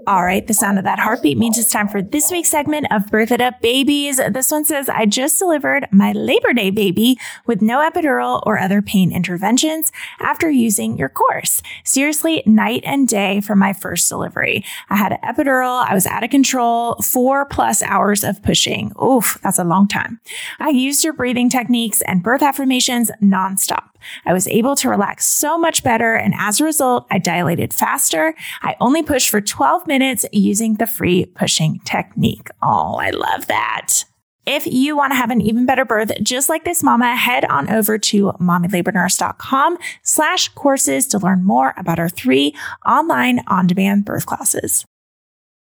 All 0.06 0.24
right, 0.24 0.46
the 0.46 0.52
sound 0.52 0.76
of 0.76 0.84
that 0.84 0.98
heartbeat 0.98 1.38
means 1.38 1.56
it's 1.56 1.70
time 1.70 1.88
for 1.88 2.02
this 2.02 2.30
week's 2.30 2.50
segment 2.50 2.86
of 2.90 3.10
Birth 3.10 3.32
It 3.32 3.40
Up 3.40 3.62
Babies. 3.62 4.18
This 4.18 4.50
one 4.50 4.66
says, 4.66 4.90
I 4.90 5.06
just 5.06 5.38
delivered 5.38 5.88
my 5.90 6.12
Labor 6.12 6.52
Day 6.52 6.68
baby 6.68 7.18
with 7.46 7.62
no 7.62 7.78
epidural 7.78 8.42
or 8.44 8.58
other 8.58 8.82
pain 8.82 9.12
interventions 9.12 9.92
after 10.20 10.50
using 10.50 10.98
your 10.98 11.08
course. 11.08 11.62
Seriously, 11.84 12.42
night 12.44 12.82
and 12.84 13.08
day 13.08 13.40
for 13.40 13.56
my 13.56 13.72
first 13.72 14.06
delivery. 14.10 14.62
I 14.90 14.96
had 14.96 15.12
an 15.12 15.18
epidural, 15.24 15.86
I 15.88 15.94
was 15.94 16.06
out 16.06 16.22
of 16.22 16.28
control, 16.28 16.96
four 16.96 17.46
plus 17.46 17.82
hours 17.82 18.24
of 18.24 18.42
pushing. 18.42 18.92
Oof, 19.02 19.38
that's 19.42 19.58
a 19.58 19.64
long 19.64 19.88
time. 19.88 20.20
I 20.58 20.68
used 20.68 21.02
your 21.02 21.14
breathing 21.14 21.48
techniques 21.48 22.02
and 22.02 22.22
birth 22.22 22.42
affirmations 22.42 23.10
nonstop. 23.22 23.88
I 24.26 24.34
was 24.34 24.46
able 24.48 24.76
to 24.76 24.90
relax 24.90 25.26
so 25.26 25.56
much 25.56 25.82
better. 25.82 26.14
And 26.14 26.34
as 26.36 26.60
a 26.60 26.64
result, 26.64 27.06
I 27.10 27.18
dilated 27.18 27.72
faster. 27.72 28.34
I 28.60 28.76
only 28.80 29.02
pushed 29.02 29.30
for 29.30 29.40
12 29.40 29.86
minutes 29.86 29.93
using 30.32 30.74
the 30.74 30.86
free 30.86 31.26
pushing 31.26 31.80
technique. 31.84 32.48
Oh, 32.62 32.94
I 32.94 33.10
love 33.10 33.46
that. 33.46 34.04
If 34.46 34.66
you 34.66 34.94
want 34.94 35.12
to 35.12 35.16
have 35.16 35.30
an 35.30 35.40
even 35.40 35.64
better 35.64 35.86
birth, 35.86 36.12
just 36.22 36.50
like 36.50 36.64
this 36.64 36.82
mama, 36.82 37.16
head 37.16 37.46
on 37.46 37.70
over 37.70 37.96
to 37.96 38.32
mommylabornurse.com 38.40 39.78
slash 40.02 40.48
courses 40.50 41.06
to 41.08 41.18
learn 41.18 41.44
more 41.44 41.72
about 41.78 41.98
our 41.98 42.10
three 42.10 42.54
online 42.86 43.40
on-demand 43.46 44.04
birth 44.04 44.26
classes. 44.26 44.84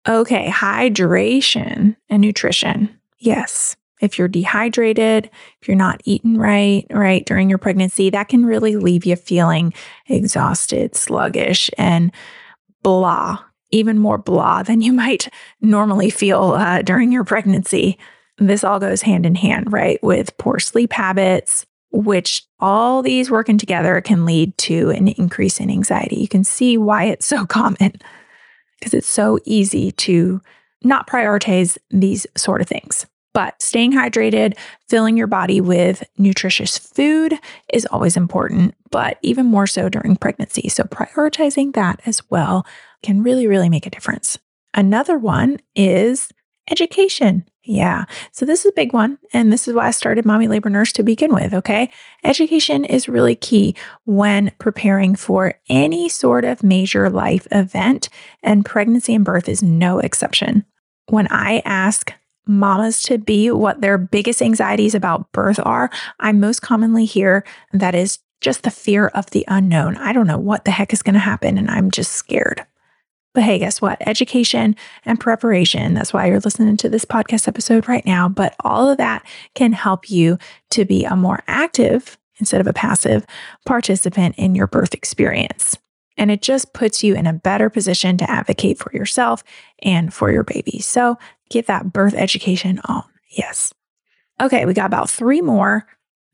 Okay, 0.07 0.49
hydration 0.49 1.95
and 2.09 2.21
nutrition. 2.21 2.99
Yes, 3.17 3.77
if 4.01 4.19
you're 4.19 4.27
dehydrated, 4.27 5.29
if 5.61 5.67
you're 5.69 5.77
not 5.77 6.01
eating 6.03 6.38
right, 6.38 6.85
right 6.91 7.25
during 7.25 7.49
your 7.49 7.57
pregnancy, 7.57 8.09
that 8.09 8.27
can 8.27 8.45
really 8.45 8.75
leave 8.75 9.05
you 9.05 9.15
feeling 9.15 9.73
exhausted, 10.07 10.95
sluggish, 10.95 11.71
and 11.77 12.11
blah, 12.83 13.39
even 13.75 13.99
more 13.99 14.17
blah 14.17 14.63
than 14.63 14.81
you 14.81 14.93
might 14.93 15.27
normally 15.61 16.09
feel 16.09 16.53
uh, 16.53 16.81
during 16.81 17.11
your 17.11 17.23
pregnancy. 17.23 17.97
This 18.38 18.63
all 18.63 18.79
goes 18.79 19.01
hand 19.01 19.25
in 19.25 19.35
hand, 19.35 19.71
right, 19.71 20.01
with 20.03 20.38
poor 20.38 20.59
sleep 20.59 20.93
habits, 20.93 21.65
which 21.91 22.43
all 22.59 23.01
these 23.01 23.31
working 23.31 23.57
together 23.57 23.99
can 24.01 24.25
lead 24.25 24.57
to 24.57 24.89
an 24.91 25.09
increase 25.09 25.59
in 25.59 25.69
anxiety. 25.69 26.17
You 26.17 26.27
can 26.27 26.43
see 26.43 26.77
why 26.77 27.05
it's 27.05 27.25
so 27.25 27.45
common 27.59 27.93
because 28.79 28.93
it's 28.93 29.09
so 29.09 29.39
easy 29.45 29.91
to 29.91 30.41
not 30.83 31.07
prioritize 31.07 31.77
these 31.89 32.27
sort 32.35 32.61
of 32.61 32.67
things. 32.67 33.05
But 33.33 33.61
staying 33.61 33.91
hydrated, 33.91 34.57
filling 34.88 35.17
your 35.17 35.27
body 35.27 35.59
with 35.59 36.03
nutritious 36.17 36.77
food 36.77 37.38
is 37.73 37.85
always 37.88 38.15
important, 38.15 38.75
but 38.91 39.17
even 39.21 39.45
more 39.45 39.67
so 39.67 39.89
during 39.89 40.15
pregnancy. 40.15 40.69
So 40.69 40.83
prioritizing 40.83 41.73
that 41.73 41.99
as 42.05 42.21
well 42.29 42.65
can 43.05 43.23
really, 43.23 43.47
really 43.47 43.69
make 43.69 43.85
a 43.85 43.89
difference. 43.89 44.37
Another 44.73 45.17
one 45.17 45.59
is 45.75 46.29
education. 46.69 47.45
Yeah. 47.63 48.05
So 48.31 48.45
this 48.45 48.65
is 48.65 48.71
a 48.71 48.75
big 48.75 48.93
one. 48.93 49.17
And 49.33 49.51
this 49.51 49.67
is 49.67 49.73
why 49.73 49.87
I 49.87 49.91
started 49.91 50.25
Mommy 50.25 50.47
Labor 50.47 50.69
Nurse 50.69 50.91
to 50.93 51.03
begin 51.03 51.33
with. 51.33 51.53
Okay. 51.53 51.91
Education 52.23 52.85
is 52.85 53.07
really 53.07 53.35
key 53.35 53.75
when 54.05 54.51
preparing 54.59 55.15
for 55.15 55.53
any 55.69 56.09
sort 56.09 56.45
of 56.45 56.63
major 56.63 57.09
life 57.09 57.47
event, 57.51 58.09
and 58.43 58.65
pregnancy 58.65 59.15
and 59.15 59.25
birth 59.25 59.47
is 59.47 59.63
no 59.63 59.99
exception. 59.99 60.65
When 61.09 61.27
I 61.29 61.61
ask 61.65 62.11
mamas 62.47 63.01
to 63.03 63.17
be 63.17 63.49
what 63.49 63.81
their 63.81 63.97
biggest 63.97 64.41
anxieties 64.41 64.93
about 64.93 65.31
birth 65.31 65.59
are, 65.63 65.89
I 66.19 66.31
most 66.31 66.61
commonly 66.61 67.05
hear 67.05 67.43
that 67.73 67.95
is 67.95 68.19
just 68.41 68.63
the 68.63 68.71
fear 68.71 69.07
of 69.07 69.29
the 69.31 69.45
unknown. 69.47 69.97
I 69.97 70.13
don't 70.13 70.27
know 70.27 70.37
what 70.37 70.65
the 70.65 70.71
heck 70.71 70.93
is 70.93 71.01
going 71.01 71.13
to 71.13 71.19
happen, 71.19 71.57
and 71.57 71.69
I'm 71.69 71.89
just 71.89 72.11
scared. 72.11 72.65
But 73.35 73.43
hey, 73.43 73.59
guess 73.59 73.81
what? 73.81 73.97
Education 74.07 74.77
and 75.03 75.19
preparation, 75.19 75.93
that's 75.93 76.13
why 76.13 76.27
you're 76.27 76.39
listening 76.39 76.77
to 76.77 76.89
this 76.89 77.03
podcast 77.03 77.49
episode 77.49 77.87
right 77.87 78.05
now. 78.05 78.29
But 78.29 78.55
all 78.61 78.89
of 78.89 78.97
that 78.97 79.27
can 79.55 79.73
help 79.73 80.09
you 80.09 80.39
to 80.71 80.85
be 80.85 81.03
a 81.03 81.17
more 81.17 81.43
active 81.45 82.17
instead 82.39 82.61
of 82.61 82.67
a 82.67 82.73
passive 82.73 83.25
participant 83.65 84.35
in 84.37 84.55
your 84.55 84.67
birth 84.67 84.93
experience. 84.93 85.77
And 86.17 86.31
it 86.31 86.41
just 86.41 86.73
puts 86.73 87.03
you 87.03 87.13
in 87.13 87.27
a 87.27 87.33
better 87.33 87.69
position 87.69 88.17
to 88.17 88.31
advocate 88.31 88.79
for 88.79 88.95
yourself 88.95 89.43
and 89.83 90.13
for 90.13 90.31
your 90.31 90.45
baby. 90.45 90.79
So 90.79 91.17
get 91.49 91.67
that 91.67 91.91
birth 91.91 92.13
education 92.13 92.79
on. 92.85 93.03
Yes. 93.29 93.73
Okay, 94.39 94.65
we 94.65 94.73
got 94.73 94.85
about 94.85 95.09
three 95.09 95.41
more. 95.41 95.85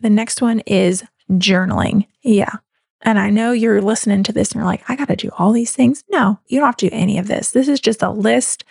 The 0.02 0.10
next 0.12 0.40
one 0.40 0.60
is 0.62 1.04
journaling. 1.32 2.06
Yeah. 2.22 2.58
And 3.04 3.20
I 3.20 3.30
know 3.30 3.52
you're 3.52 3.82
listening 3.82 4.24
to 4.24 4.34
this 4.34 4.52
and 4.52 4.60
you're 4.60 4.66
like, 4.66 4.84
I 4.90 4.96
got 4.96 5.08
to 5.08 5.16
do 5.16 5.32
all 5.38 5.52
these 5.52 5.74
things. 5.74 6.04
No, 6.10 6.40
you 6.48 6.60
don't 6.60 6.68
have 6.68 6.78
to 6.78 6.90
do 6.90 6.96
any 6.96 7.18
of 7.18 7.28
this. 7.28 7.52
This 7.52 7.68
is 7.68 7.80
just 7.80 8.04
a 8.04 8.12
list. 8.12 8.64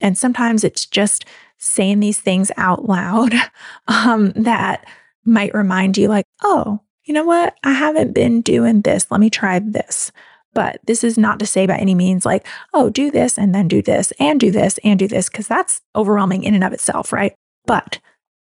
And 0.00 0.18
sometimes 0.18 0.64
it's 0.64 0.86
just 0.86 1.24
saying 1.58 2.00
these 2.00 2.18
things 2.18 2.50
out 2.56 2.86
loud 2.86 3.34
um, 3.88 4.32
that 4.32 4.86
might 5.24 5.54
remind 5.54 5.96
you, 5.96 6.08
like, 6.08 6.26
oh, 6.42 6.80
you 7.04 7.14
know 7.14 7.24
what? 7.24 7.56
I 7.64 7.72
haven't 7.72 8.12
been 8.12 8.40
doing 8.40 8.82
this. 8.82 9.10
Let 9.10 9.20
me 9.20 9.30
try 9.30 9.58
this. 9.58 10.12
But 10.54 10.80
this 10.86 11.04
is 11.04 11.18
not 11.18 11.38
to 11.40 11.46
say 11.46 11.66
by 11.66 11.76
any 11.76 11.94
means 11.94 12.24
like, 12.24 12.46
oh, 12.72 12.88
do 12.88 13.10
this 13.10 13.38
and 13.38 13.54
then 13.54 13.68
do 13.68 13.82
this 13.82 14.12
and 14.18 14.40
do 14.40 14.50
this 14.50 14.78
and 14.82 14.98
do 14.98 15.06
this, 15.06 15.28
because 15.28 15.46
that's 15.46 15.82
overwhelming 15.94 16.44
in 16.44 16.54
and 16.54 16.64
of 16.64 16.72
itself, 16.72 17.12
right? 17.12 17.34
But, 17.66 17.98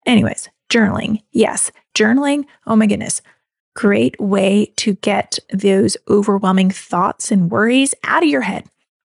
anyways, 0.06 0.50
journaling. 0.70 1.22
Yes, 1.32 1.72
journaling. 1.96 2.46
Oh 2.68 2.76
my 2.76 2.86
goodness. 2.86 3.22
Great 3.76 4.20
way 4.20 4.74
to 4.78 4.96
get 4.96 5.40
those 5.52 5.96
overwhelming 6.10 6.72
thoughts 6.72 7.32
and 7.32 7.50
worries 7.50 7.96
out 8.04 8.24
of 8.24 8.30
your 8.30 8.42
head. 8.42 8.66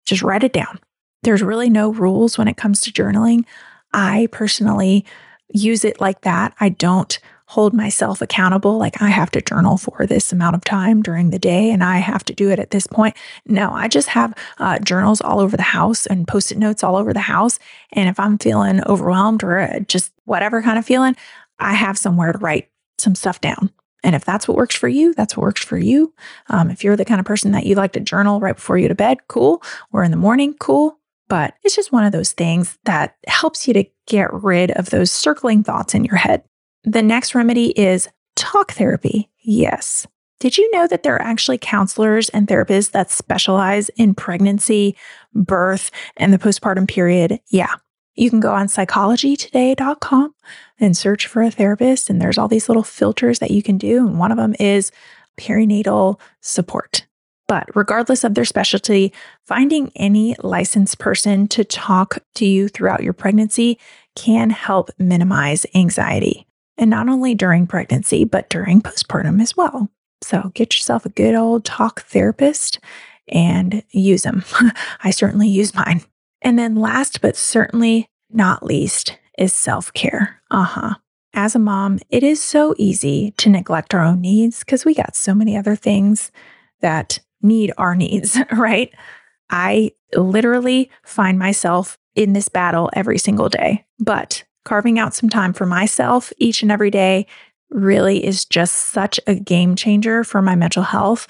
Just 0.06 0.22
write 0.22 0.44
it 0.44 0.52
down. 0.52 0.78
There's 1.22 1.42
really 1.42 1.70
no 1.70 1.92
rules 1.92 2.36
when 2.36 2.48
it 2.48 2.56
comes 2.56 2.80
to 2.82 2.92
journaling. 2.92 3.44
I 3.92 4.28
personally 4.32 5.04
use 5.52 5.84
it 5.84 6.00
like 6.00 6.22
that. 6.22 6.54
I 6.60 6.70
don't 6.70 7.18
hold 7.50 7.74
myself 7.74 8.22
accountable. 8.22 8.78
Like 8.78 9.02
I 9.02 9.08
have 9.08 9.32
to 9.32 9.40
journal 9.40 9.76
for 9.76 10.06
this 10.06 10.30
amount 10.32 10.54
of 10.54 10.62
time 10.62 11.02
during 11.02 11.30
the 11.30 11.38
day 11.38 11.70
and 11.72 11.82
I 11.82 11.98
have 11.98 12.24
to 12.26 12.32
do 12.32 12.48
it 12.50 12.60
at 12.60 12.70
this 12.70 12.86
point. 12.86 13.16
No, 13.44 13.72
I 13.72 13.88
just 13.88 14.08
have 14.10 14.34
uh, 14.58 14.78
journals 14.78 15.20
all 15.20 15.40
over 15.40 15.56
the 15.56 15.64
house 15.64 16.06
and 16.06 16.28
post 16.28 16.52
it 16.52 16.58
notes 16.58 16.84
all 16.84 16.94
over 16.94 17.12
the 17.12 17.18
house. 17.18 17.58
And 17.92 18.08
if 18.08 18.20
I'm 18.20 18.38
feeling 18.38 18.80
overwhelmed 18.86 19.42
or 19.42 19.58
uh, 19.58 19.80
just 19.80 20.12
whatever 20.26 20.62
kind 20.62 20.78
of 20.78 20.86
feeling, 20.86 21.16
I 21.58 21.74
have 21.74 21.98
somewhere 21.98 22.30
to 22.30 22.38
write 22.38 22.68
some 22.98 23.16
stuff 23.16 23.40
down. 23.40 23.70
And 24.02 24.14
if 24.14 24.24
that's 24.24 24.48
what 24.48 24.56
works 24.56 24.74
for 24.74 24.88
you, 24.88 25.14
that's 25.14 25.36
what 25.36 25.44
works 25.44 25.64
for 25.64 25.78
you. 25.78 26.12
Um, 26.48 26.70
if 26.70 26.82
you're 26.82 26.96
the 26.96 27.04
kind 27.04 27.20
of 27.20 27.26
person 27.26 27.52
that 27.52 27.66
you 27.66 27.74
like 27.74 27.92
to 27.92 28.00
journal 28.00 28.40
right 28.40 28.56
before 28.56 28.78
you 28.78 28.84
go 28.84 28.88
to 28.88 28.94
bed, 28.94 29.18
cool. 29.28 29.62
Or 29.92 30.02
in 30.02 30.10
the 30.10 30.16
morning, 30.16 30.54
cool. 30.58 30.98
But 31.28 31.54
it's 31.62 31.76
just 31.76 31.92
one 31.92 32.04
of 32.04 32.12
those 32.12 32.32
things 32.32 32.78
that 32.84 33.16
helps 33.26 33.68
you 33.68 33.74
to 33.74 33.84
get 34.06 34.32
rid 34.32 34.72
of 34.72 34.90
those 34.90 35.12
circling 35.12 35.62
thoughts 35.62 35.94
in 35.94 36.04
your 36.04 36.16
head. 36.16 36.42
The 36.84 37.02
next 37.02 37.34
remedy 37.34 37.78
is 37.78 38.08
talk 38.36 38.72
therapy. 38.72 39.30
Yes. 39.42 40.06
Did 40.40 40.56
you 40.56 40.70
know 40.72 40.86
that 40.86 41.02
there 41.02 41.14
are 41.14 41.22
actually 41.22 41.58
counselors 41.58 42.30
and 42.30 42.48
therapists 42.48 42.92
that 42.92 43.10
specialize 43.10 43.90
in 43.90 44.14
pregnancy, 44.14 44.96
birth, 45.34 45.90
and 46.16 46.32
the 46.32 46.38
postpartum 46.38 46.88
period? 46.88 47.38
Yeah. 47.50 47.74
You 48.14 48.30
can 48.30 48.40
go 48.40 48.52
on 48.52 48.66
psychologytoday.com 48.66 50.34
and 50.78 50.96
search 50.96 51.26
for 51.26 51.42
a 51.42 51.50
therapist, 51.50 52.10
and 52.10 52.20
there's 52.20 52.38
all 52.38 52.48
these 52.48 52.68
little 52.68 52.82
filters 52.82 53.38
that 53.38 53.50
you 53.50 53.62
can 53.62 53.78
do. 53.78 54.06
And 54.06 54.18
one 54.18 54.32
of 54.32 54.38
them 54.38 54.54
is 54.58 54.92
perinatal 55.38 56.18
support. 56.40 57.06
But 57.48 57.68
regardless 57.74 58.22
of 58.22 58.34
their 58.34 58.44
specialty, 58.44 59.12
finding 59.44 59.90
any 59.96 60.36
licensed 60.42 60.98
person 60.98 61.48
to 61.48 61.64
talk 61.64 62.18
to 62.36 62.46
you 62.46 62.68
throughout 62.68 63.02
your 63.02 63.12
pregnancy 63.12 63.78
can 64.14 64.50
help 64.50 64.90
minimize 64.98 65.66
anxiety 65.74 66.46
and 66.78 66.90
not 66.90 67.08
only 67.08 67.34
during 67.34 67.66
pregnancy, 67.66 68.24
but 68.24 68.48
during 68.48 68.80
postpartum 68.80 69.42
as 69.42 69.56
well. 69.56 69.88
So 70.22 70.50
get 70.54 70.74
yourself 70.74 71.04
a 71.04 71.10
good 71.10 71.34
old 71.34 71.64
talk 71.64 72.02
therapist 72.02 72.78
and 73.28 73.82
use 73.90 74.22
them. 74.22 74.44
I 75.04 75.10
certainly 75.10 75.48
use 75.48 75.74
mine. 75.74 76.02
And 76.42 76.58
then 76.58 76.76
last 76.76 77.20
but 77.20 77.36
certainly 77.36 78.08
not 78.30 78.62
least 78.62 79.18
is 79.38 79.52
self 79.52 79.92
care. 79.92 80.40
Uh 80.50 80.64
huh. 80.64 80.94
As 81.32 81.54
a 81.54 81.60
mom, 81.60 82.00
it 82.08 82.22
is 82.22 82.42
so 82.42 82.74
easy 82.76 83.32
to 83.38 83.48
neglect 83.48 83.94
our 83.94 84.04
own 84.04 84.20
needs 84.20 84.60
because 84.60 84.84
we 84.84 84.94
got 84.94 85.14
so 85.14 85.34
many 85.34 85.56
other 85.56 85.76
things 85.76 86.32
that 86.80 87.20
need 87.40 87.72
our 87.78 87.94
needs, 87.96 88.38
right? 88.52 88.92
I 89.48 89.92
literally 90.16 90.90
find 91.04 91.38
myself 91.38 91.98
in 92.14 92.32
this 92.32 92.48
battle 92.48 92.90
every 92.92 93.18
single 93.18 93.48
day. 93.48 93.84
But 93.98 94.44
carving 94.64 94.98
out 94.98 95.14
some 95.14 95.28
time 95.28 95.52
for 95.52 95.66
myself 95.66 96.32
each 96.38 96.62
and 96.62 96.70
every 96.70 96.90
day 96.90 97.26
really 97.70 98.24
is 98.24 98.44
just 98.44 98.74
such 98.90 99.20
a 99.26 99.34
game 99.34 99.76
changer 99.76 100.24
for 100.24 100.42
my 100.42 100.54
mental 100.56 100.82
health. 100.82 101.26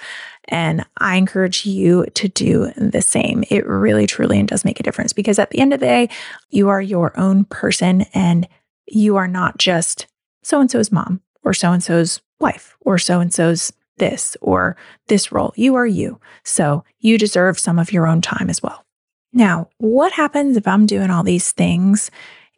And 0.50 0.84
I 0.98 1.16
encourage 1.16 1.64
you 1.64 2.06
to 2.14 2.28
do 2.28 2.72
the 2.76 3.02
same. 3.02 3.44
It 3.50 3.66
really, 3.66 4.06
truly 4.06 4.38
and 4.38 4.48
does 4.48 4.64
make 4.64 4.80
a 4.80 4.82
difference 4.82 5.12
because 5.12 5.38
at 5.38 5.50
the 5.50 5.60
end 5.60 5.72
of 5.72 5.80
the 5.80 5.86
day, 5.86 6.08
you 6.50 6.68
are 6.68 6.82
your 6.82 7.18
own 7.18 7.44
person 7.44 8.02
and 8.12 8.48
you 8.86 9.16
are 9.16 9.28
not 9.28 9.58
just 9.58 10.06
so 10.42 10.60
and 10.60 10.70
so's 10.70 10.90
mom 10.90 11.20
or 11.44 11.54
so 11.54 11.72
and 11.72 11.82
so's 11.82 12.20
wife 12.40 12.76
or 12.80 12.98
so 12.98 13.20
and 13.20 13.32
so's 13.32 13.72
this 13.98 14.36
or 14.40 14.76
this 15.06 15.30
role. 15.30 15.52
You 15.56 15.76
are 15.76 15.86
you. 15.86 16.20
So 16.42 16.84
you 16.98 17.16
deserve 17.16 17.58
some 17.58 17.78
of 17.78 17.92
your 17.92 18.06
own 18.06 18.20
time 18.20 18.50
as 18.50 18.62
well. 18.62 18.84
Now, 19.32 19.68
what 19.78 20.12
happens 20.12 20.56
if 20.56 20.66
I'm 20.66 20.86
doing 20.86 21.10
all 21.10 21.22
these 21.22 21.52
things 21.52 22.10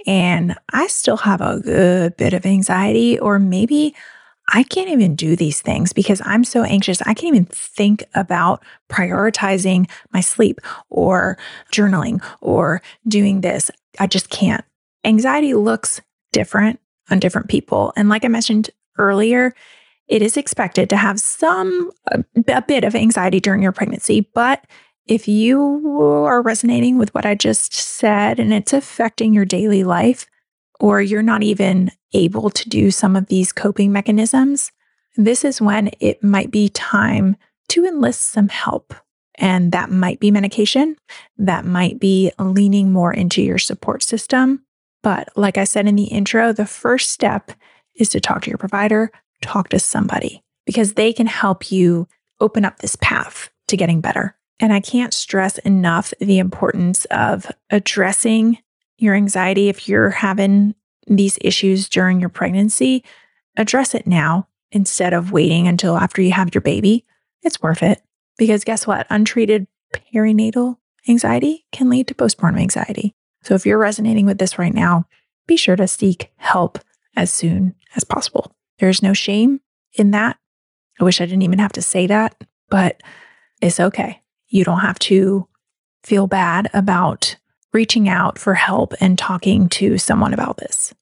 and 0.07 0.57
I 0.73 0.87
still 0.87 1.19
have 1.19 1.41
a 1.41 1.61
good 1.61 2.17
bit 2.17 2.33
of 2.33 2.45
anxiety, 2.45 3.19
or 3.19 3.39
maybe 3.39 3.95
I 4.49 4.65
can't 4.65 4.89
even 4.89 5.15
do 5.15 5.37
these 5.37 5.61
things 5.61 5.93
because 5.93 6.21
I'm 6.25 6.45
so 6.45 6.65
anxious. 6.65 7.01
I 7.03 7.15
can't 7.15 7.35
even 7.35 7.45
think 7.45 8.05
about 8.15 8.63
prioritizing 8.91 9.89
my 10.13 10.21
sleep 10.21 10.61
or 10.91 11.39
journaling 11.73 12.23
or 12.41 12.83
doing 13.07 13.41
this. 13.41 13.71
I 13.99 14.07
just 14.07 14.31
can't. 14.31 14.65
Anxiety 15.05 15.55
looks 15.55 16.01
different 16.33 16.81
on 17.11 17.19
different 17.19 17.49
people. 17.49 17.93
And 17.97 18.09
like 18.09 18.25
I 18.25 18.29
mentioned 18.29 18.71
earlier, 18.99 19.55
it 20.09 20.23
is 20.23 20.37
expected 20.37 20.91
to 20.91 20.97
have 20.97 21.21
some, 21.21 21.91
a, 22.09 22.63
bit 22.63 22.85
of 22.85 22.95
anxiety 22.95 23.41
during 23.41 23.63
your 23.63 23.73
pregnancy, 23.73 24.29
but 24.35 24.65
if 25.07 25.27
you 25.27 26.01
are 26.27 26.43
resonating 26.43 26.99
with 26.99 27.13
what 27.15 27.27
I 27.27 27.35
just 27.35 27.73
said 27.75 28.39
and 28.39 28.53
it's 28.53 28.73
affecting 28.73 29.33
your 29.33 29.45
daily 29.45 29.85
life, 29.85 30.27
or 30.83 31.01
you're 31.01 31.23
not 31.23 31.45
even 31.45 31.93
able 32.13 32.51
to 32.51 32.69
do 32.69 32.91
some 32.91 33.15
of 33.15 33.29
these 33.29 33.53
coping 33.53 33.93
mechanisms, 33.93 34.73
this 35.17 35.45
is 35.45 35.61
when 35.61 35.93
it 36.01 36.23
might 36.25 36.51
be 36.51 36.69
time 36.69 37.37
to 37.69 37.87
enlist 37.87 38.23
some 38.23 38.49
help. 38.49 38.93
And 39.37 39.71
that 39.71 39.91
might 39.91 40.19
be 40.19 40.33
medication, 40.33 40.97
that 41.39 41.65
might 41.65 42.01
be 42.01 42.33
leaning 42.39 42.91
more 42.91 43.15
into 43.15 43.41
your 43.41 43.59
support 43.59 44.03
system. 44.03 44.65
But 45.05 45.29
like 45.37 45.57
I 45.57 45.65
said 45.65 45.87
in 45.87 45.95
the 45.95 46.05
intro, 46.05 46.53
the 46.53 46.67
first 46.67 47.11
step 47.11 47.53
is 47.95 48.09
to 48.11 48.21
talk 48.21 48.43
to 48.43 48.51
your 48.51 48.59
provider, 48.59 49.13
talk 49.41 49.69
to 49.69 49.79
somebody, 49.79 50.43
because 50.67 50.95
they 50.95 51.13
can 51.13 51.29
help 51.29 51.71
you 51.71 52.09
open 52.41 52.65
up 52.65 52.79
this 52.79 52.97
path 52.97 53.51
to 53.69 53.77
getting 53.77 54.01
better. 54.01 54.37
And 54.59 54.73
I 54.73 54.81
can't 54.81 55.15
stress 55.15 55.59
enough 55.59 56.13
the 56.21 56.41
importance 56.41 57.05
of 57.07 57.47
addressing 57.71 58.59
your 59.03 59.15
anxiety 59.15 59.69
if 59.69 59.89
you're 59.89 60.11
having 60.11 60.75
these 61.07 61.39
issues 61.41 61.89
during 61.89 62.21
your 62.21 62.29
pregnancy. 62.29 63.05
Address 63.57 63.95
it 63.95 64.07
now 64.07 64.49
instead 64.71 65.13
of 65.13 65.33
waiting 65.33 65.69
until 65.69 65.97
after 65.97 66.23
you 66.23 66.33
have 66.33 66.55
your 66.55 66.63
baby. 66.63 67.05
It's 67.43 67.61
worth 67.61 67.83
it 67.83 68.01
because 68.39 68.65
guess 68.65 68.87
what? 68.87 69.07
Untreated 69.11 69.67
perinatal 70.15 70.77
anxiety 71.09 71.67
can 71.73 71.91
lead 71.91 72.07
to 72.09 72.15
postpartum 72.15 72.61
anxiety. 72.61 73.15
So 73.43 73.55
if 73.55 73.67
you're 73.67 73.79
resonating 73.79 74.25
with 74.27 74.39
this 74.39 74.59
right 74.59 74.73
now, 74.73 75.07
be 75.47 75.57
sure 75.57 75.77
to 75.77 75.89
seek 75.89 76.33
help 76.37 76.79
as 77.17 77.33
soon 77.33 77.75
as 77.97 78.05
possible. 78.05 78.55
There's 78.79 79.03
no 79.03 79.13
shame 79.13 79.61
in 79.95 80.13
that. 80.13 80.39
I 81.01 81.05
wish 81.05 81.21
I 81.21 81.27
didn't 81.27 81.43
even 81.43 81.59
have 81.59 81.73
to 81.73 81.83
say 81.83 82.07
that, 82.07 82.43
but 82.69 83.03
it's 83.61 83.81
okay. 83.81 84.23
You 84.49 84.65
don't 84.65 84.81
have 84.81 84.99
to 85.01 85.49
feel 86.05 86.27
bad 86.27 86.71
about 86.73 87.32
reaching 87.73 88.09
out 88.09 88.39
for 88.39 88.55
help 88.55 88.95
and 89.01 89.19
talking 89.19 89.69
to 89.69 89.99
someone 89.99 90.35
about 90.35 90.59
this. 90.59 90.93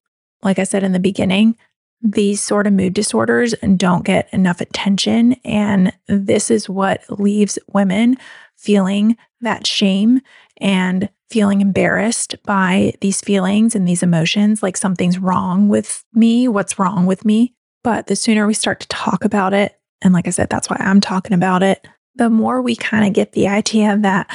Like 0.43 0.59
I 0.59 0.65
said 0.65 0.83
in 0.83 0.93
the 0.93 1.01
beginning, 1.01 1.57
these 2.03 2.43
sort 2.43 2.67
of 2.67 2.73
mood 2.73 2.95
disorders 2.95 3.55
don't 3.77 4.05
get 4.05 4.33
enough 4.33 4.61
attention. 4.61 5.35
And 5.45 5.93
this 6.09 6.51
is 6.51 6.69
what 6.69 7.03
leaves 7.11 7.59
women 7.73 8.17
feeling 8.57 9.17
that 9.41 9.67
shame 9.67 10.21
and 10.59 11.11
feeling 11.31 11.61
embarrassed 11.61 12.35
by 12.45 12.93
these 13.01 13.21
feelings 13.21 13.75
and 13.75 13.87
these 13.87 14.03
emotions 14.03 14.63
like 14.63 14.77
something's 14.77 15.19
wrong 15.19 15.69
with 15.69 16.05
me. 16.13 16.49
What's 16.49 16.79
wrong 16.79 17.07
with 17.07 17.25
me? 17.25 17.55
But 17.85 18.07
the 18.07 18.17
sooner 18.17 18.47
we 18.47 18.55
start 18.55 18.81
to 18.81 18.89
talk 18.89 19.25
about 19.25 19.55
it, 19.55 19.79
and 20.03 20.13
like 20.13 20.27
I 20.27 20.31
said, 20.31 20.51
that's 20.51 20.69
why 20.69 20.77
I'm 20.81 21.01
talking 21.01 21.33
about 21.33 21.63
it, 21.63 21.87
the 22.15 22.29
more 22.29 22.61
we 22.61 22.77
kind 22.77 23.07
of 23.07 23.13
get 23.13 23.33
the 23.33 23.49
idea 23.49 23.97
that, 23.99 24.35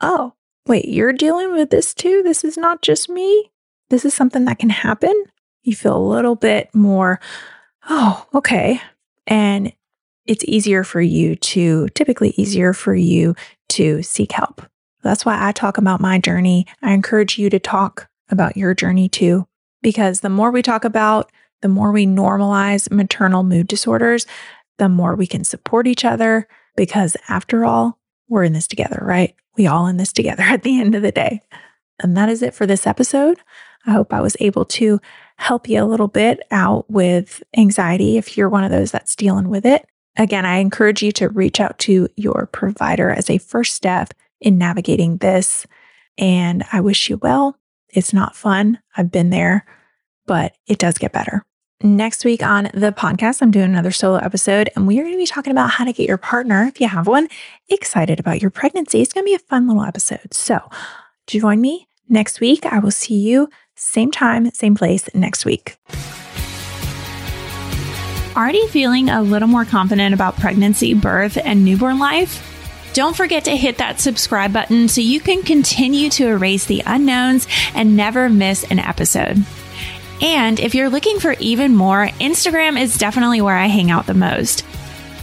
oh, 0.00 0.32
wait, 0.66 0.88
you're 0.88 1.12
dealing 1.12 1.52
with 1.52 1.70
this 1.70 1.94
too? 1.94 2.22
This 2.22 2.44
is 2.44 2.56
not 2.56 2.82
just 2.82 3.08
me. 3.08 3.50
This 3.90 4.04
is 4.04 4.14
something 4.14 4.44
that 4.46 4.58
can 4.58 4.70
happen. 4.70 5.14
You 5.62 5.74
feel 5.74 5.96
a 5.96 5.98
little 5.98 6.34
bit 6.34 6.74
more, 6.74 7.20
oh, 7.88 8.26
okay. 8.34 8.80
And 9.26 9.72
it's 10.26 10.44
easier 10.44 10.84
for 10.84 11.00
you 11.00 11.36
to, 11.36 11.88
typically 11.90 12.30
easier 12.30 12.72
for 12.72 12.94
you 12.94 13.34
to 13.70 14.02
seek 14.02 14.32
help. 14.32 14.62
That's 15.02 15.24
why 15.24 15.46
I 15.46 15.52
talk 15.52 15.78
about 15.78 16.00
my 16.00 16.18
journey. 16.18 16.66
I 16.82 16.92
encourage 16.92 17.38
you 17.38 17.48
to 17.50 17.60
talk 17.60 18.08
about 18.28 18.56
your 18.56 18.74
journey 18.74 19.08
too, 19.08 19.46
because 19.82 20.20
the 20.20 20.28
more 20.28 20.50
we 20.50 20.62
talk 20.62 20.84
about, 20.84 21.30
the 21.62 21.68
more 21.68 21.92
we 21.92 22.06
normalize 22.06 22.90
maternal 22.90 23.44
mood 23.44 23.68
disorders, 23.68 24.26
the 24.78 24.88
more 24.88 25.14
we 25.14 25.26
can 25.26 25.44
support 25.44 25.86
each 25.86 26.04
other. 26.04 26.48
Because 26.76 27.16
after 27.28 27.64
all, 27.64 27.98
we're 28.28 28.44
in 28.44 28.52
this 28.52 28.66
together, 28.66 28.98
right? 29.00 29.34
We 29.56 29.66
all 29.66 29.86
in 29.86 29.96
this 29.96 30.12
together 30.12 30.42
at 30.46 30.62
the 30.62 30.80
end 30.80 30.94
of 30.94 31.02
the 31.02 31.12
day. 31.12 31.42
And 32.00 32.16
that 32.16 32.28
is 32.28 32.42
it 32.42 32.54
for 32.54 32.66
this 32.66 32.86
episode. 32.86 33.38
I 33.86 33.92
hope 33.92 34.12
I 34.12 34.20
was 34.20 34.36
able 34.40 34.64
to 34.66 35.00
help 35.36 35.68
you 35.68 35.82
a 35.82 35.86
little 35.86 36.08
bit 36.08 36.40
out 36.50 36.90
with 36.90 37.42
anxiety 37.56 38.16
if 38.16 38.36
you're 38.36 38.48
one 38.48 38.64
of 38.64 38.70
those 38.70 38.90
that's 38.90 39.16
dealing 39.16 39.48
with 39.48 39.64
it. 39.64 39.86
Again, 40.16 40.44
I 40.44 40.56
encourage 40.56 41.02
you 41.02 41.12
to 41.12 41.28
reach 41.28 41.60
out 41.60 41.78
to 41.80 42.08
your 42.16 42.48
provider 42.50 43.10
as 43.10 43.30
a 43.30 43.38
first 43.38 43.74
step 43.74 44.12
in 44.40 44.58
navigating 44.58 45.18
this. 45.18 45.66
And 46.18 46.64
I 46.72 46.80
wish 46.80 47.08
you 47.08 47.18
well. 47.18 47.58
It's 47.90 48.12
not 48.12 48.34
fun. 48.34 48.78
I've 48.96 49.10
been 49.10 49.30
there, 49.30 49.66
but 50.26 50.56
it 50.66 50.78
does 50.78 50.98
get 50.98 51.12
better. 51.12 51.44
Next 51.82 52.24
week 52.24 52.42
on 52.42 52.70
the 52.72 52.90
podcast, 52.90 53.42
I'm 53.42 53.50
doing 53.50 53.66
another 53.66 53.90
solo 53.90 54.16
episode, 54.16 54.70
and 54.74 54.86
we 54.86 54.98
are 54.98 55.02
going 55.02 55.12
to 55.12 55.18
be 55.18 55.26
talking 55.26 55.50
about 55.50 55.72
how 55.72 55.84
to 55.84 55.92
get 55.92 56.08
your 56.08 56.16
partner, 56.16 56.64
if 56.64 56.80
you 56.80 56.88
have 56.88 57.06
one, 57.06 57.28
excited 57.68 58.18
about 58.18 58.40
your 58.40 58.50
pregnancy. 58.50 59.02
It's 59.02 59.12
going 59.12 59.24
to 59.24 59.28
be 59.28 59.34
a 59.34 59.38
fun 59.38 59.68
little 59.68 59.82
episode. 59.82 60.32
So 60.32 60.58
join 61.26 61.60
me 61.60 61.86
next 62.08 62.40
week. 62.40 62.64
I 62.64 62.78
will 62.78 62.90
see 62.90 63.16
you 63.16 63.50
same 63.74 64.10
time, 64.10 64.50
same 64.52 64.74
place 64.74 65.10
next 65.14 65.44
week. 65.44 65.76
Already 68.34 68.66
feeling 68.68 69.10
a 69.10 69.20
little 69.20 69.48
more 69.48 69.66
confident 69.66 70.14
about 70.14 70.36
pregnancy, 70.36 70.94
birth, 70.94 71.36
and 71.36 71.62
newborn 71.62 71.98
life? 71.98 72.42
Don't 72.94 73.14
forget 73.14 73.44
to 73.44 73.54
hit 73.54 73.76
that 73.76 74.00
subscribe 74.00 74.54
button 74.54 74.88
so 74.88 75.02
you 75.02 75.20
can 75.20 75.42
continue 75.42 76.08
to 76.08 76.28
erase 76.28 76.64
the 76.64 76.82
unknowns 76.86 77.46
and 77.74 77.98
never 77.98 78.30
miss 78.30 78.64
an 78.64 78.78
episode. 78.78 79.44
And 80.22 80.58
if 80.60 80.74
you're 80.74 80.90
looking 80.90 81.20
for 81.20 81.32
even 81.40 81.74
more, 81.74 82.06
Instagram 82.20 82.80
is 82.80 82.98
definitely 82.98 83.40
where 83.40 83.56
I 83.56 83.66
hang 83.66 83.90
out 83.90 84.06
the 84.06 84.14
most. 84.14 84.64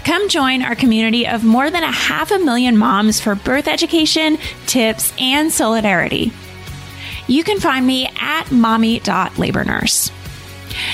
Come 0.03 0.27
join 0.29 0.61
our 0.61 0.75
community 0.75 1.27
of 1.27 1.43
more 1.43 1.71
than 1.71 1.83
a 1.83 1.91
half 1.91 2.31
a 2.31 2.39
million 2.39 2.77
moms 2.77 3.19
for 3.19 3.35
birth 3.35 3.67
education, 3.67 4.37
tips, 4.65 5.13
and 5.19 5.51
solidarity. 5.51 6.31
You 7.27 7.43
can 7.43 7.59
find 7.59 7.87
me 7.87 8.09
at 8.19 8.51
mommy.labornurse. 8.51 10.11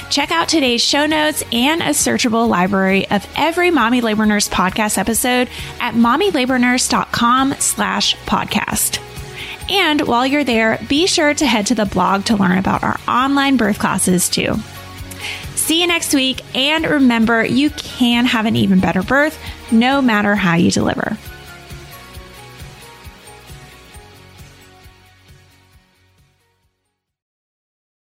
Check 0.10 0.32
out 0.32 0.50
today's 0.50 0.82
show 0.82 1.06
notes 1.06 1.44
and 1.52 1.82
a 1.82 1.90
searchable 1.90 2.48
library 2.48 3.10
of 3.10 3.28
every 3.36 3.72
Mommy 3.72 4.02
Labor 4.02 4.26
Nurse 4.26 4.50
podcast 4.50 4.98
episode 4.98 5.50
at 5.80 5.94
mommylabornurse.com 5.94 7.56
slash 7.60 8.16
podcast. 8.26 9.09
And 9.70 10.02
while 10.02 10.26
you're 10.26 10.44
there, 10.44 10.80
be 10.88 11.06
sure 11.06 11.34
to 11.34 11.46
head 11.46 11.68
to 11.68 11.76
the 11.76 11.86
blog 11.86 12.26
to 12.26 12.36
learn 12.36 12.58
about 12.58 12.84
our 12.84 13.00
online 13.08 13.58
birth 13.58 13.80
classes 13.80 14.28
too. 14.30 14.56
See 15.56 15.82
you 15.82 15.88
next 15.88 16.16
week, 16.16 16.42
and 16.56 16.86
remember, 16.86 17.46
you 17.46 17.70
can 17.70 18.26
have 18.26 18.48
an 18.48 18.56
even 18.56 18.80
better 18.80 19.04
birth 19.04 19.38
no 19.72 20.02
matter 20.02 20.34
how 20.34 20.56
you 20.56 20.72
deliver. 20.72 21.18